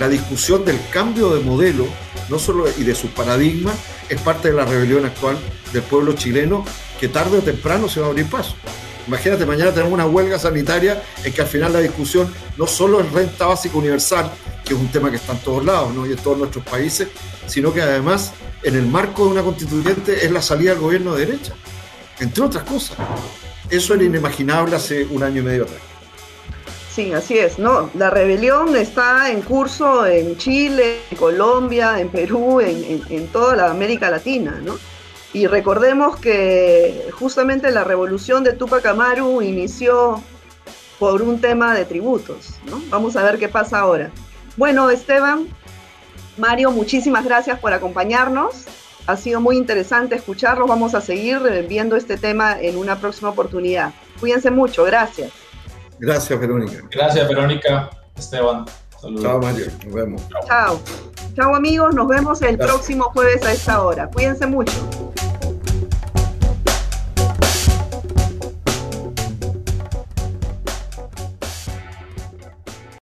La 0.00 0.08
discusión 0.08 0.64
del 0.64 0.80
cambio 0.90 1.32
de 1.32 1.40
modelo, 1.40 1.86
no 2.28 2.40
solo 2.40 2.66
y 2.76 2.82
de 2.82 2.96
sus 2.96 3.10
paradigmas, 3.10 3.76
es 4.08 4.20
parte 4.20 4.48
de 4.48 4.54
la 4.54 4.64
rebelión 4.64 5.04
actual 5.04 5.38
del 5.72 5.82
pueblo 5.82 6.14
chileno 6.14 6.64
que 6.98 7.08
tarde 7.08 7.38
o 7.38 7.42
temprano 7.42 7.88
se 7.88 8.00
va 8.00 8.06
a 8.06 8.10
abrir 8.10 8.26
paso. 8.26 8.56
Imagínate, 9.06 9.44
mañana 9.44 9.72
tenemos 9.72 9.92
una 9.92 10.06
huelga 10.06 10.38
sanitaria 10.38 11.02
en 11.24 11.32
que 11.32 11.42
al 11.42 11.48
final 11.48 11.72
la 11.72 11.80
discusión 11.80 12.32
no 12.56 12.66
solo 12.66 13.00
es 13.00 13.10
renta 13.10 13.46
básica 13.46 13.76
universal, 13.76 14.30
que 14.64 14.74
es 14.74 14.80
un 14.80 14.88
tema 14.88 15.10
que 15.10 15.16
está 15.16 15.32
en 15.32 15.38
todos 15.38 15.64
lados 15.64 15.92
¿no? 15.92 16.06
y 16.06 16.12
en 16.12 16.18
todos 16.18 16.38
nuestros 16.38 16.64
países, 16.64 17.08
sino 17.46 17.72
que 17.72 17.82
además 17.82 18.32
en 18.62 18.76
el 18.76 18.86
marco 18.86 19.24
de 19.24 19.32
una 19.32 19.42
constituyente 19.42 20.24
es 20.24 20.30
la 20.30 20.40
salida 20.40 20.70
del 20.70 20.80
gobierno 20.80 21.14
de 21.14 21.26
derecha, 21.26 21.52
entre 22.20 22.44
otras 22.44 22.64
cosas. 22.64 22.96
Eso 23.68 23.94
era 23.94 24.04
inimaginable 24.04 24.76
hace 24.76 25.04
un 25.04 25.22
año 25.22 25.40
y 25.40 25.44
medio 25.44 25.64
atrás. 25.64 25.80
Sí, 26.94 27.12
así 27.14 27.38
es, 27.38 27.58
¿no? 27.58 27.90
La 27.94 28.10
rebelión 28.10 28.76
está 28.76 29.30
en 29.30 29.40
curso 29.40 30.06
en 30.06 30.36
Chile, 30.36 30.98
en 31.10 31.16
Colombia, 31.16 31.98
en 31.98 32.10
Perú, 32.10 32.60
en, 32.60 33.02
en 33.08 33.28
toda 33.28 33.56
la 33.56 33.70
América 33.70 34.10
Latina, 34.10 34.60
¿no? 34.62 34.76
Y 35.32 35.46
recordemos 35.46 36.18
que 36.18 37.08
justamente 37.18 37.70
la 37.70 37.84
revolución 37.84 38.44
de 38.44 38.52
Tupac 38.52 38.84
Amaru 38.84 39.40
inició 39.40 40.22
por 40.98 41.22
un 41.22 41.40
tema 41.40 41.74
de 41.74 41.84
tributos, 41.84 42.58
¿no? 42.66 42.80
Vamos 42.90 43.16
a 43.16 43.22
ver 43.22 43.38
qué 43.38 43.48
pasa 43.48 43.80
ahora. 43.80 44.10
Bueno, 44.56 44.90
Esteban, 44.90 45.48
Mario, 46.36 46.70
muchísimas 46.70 47.24
gracias 47.24 47.58
por 47.58 47.72
acompañarnos. 47.72 48.66
Ha 49.06 49.16
sido 49.16 49.40
muy 49.40 49.56
interesante 49.56 50.14
escucharlos. 50.14 50.68
Vamos 50.68 50.94
a 50.94 51.00
seguir 51.00 51.40
viendo 51.68 51.96
este 51.96 52.16
tema 52.16 52.60
en 52.60 52.76
una 52.76 53.00
próxima 53.00 53.30
oportunidad. 53.30 53.92
Cuídense 54.20 54.50
mucho, 54.50 54.84
gracias. 54.84 55.32
Gracias, 55.98 56.38
Verónica. 56.38 56.84
Gracias, 56.90 57.28
Verónica. 57.28 57.90
Esteban. 58.16 58.66
Saludos. 59.02 59.22
Chao, 59.24 59.40
Mario. 59.40 59.66
Nos 59.84 59.94
vemos. 59.94 60.22
Chao. 60.46 60.80
Chao, 61.34 61.54
amigos. 61.56 61.92
Nos 61.92 62.06
vemos 62.06 62.40
el 62.42 62.56
próximo 62.56 63.04
jueves 63.06 63.42
a 63.42 63.52
esta 63.52 63.82
hora. 63.82 64.08
Cuídense 64.08 64.46
mucho. 64.46 64.72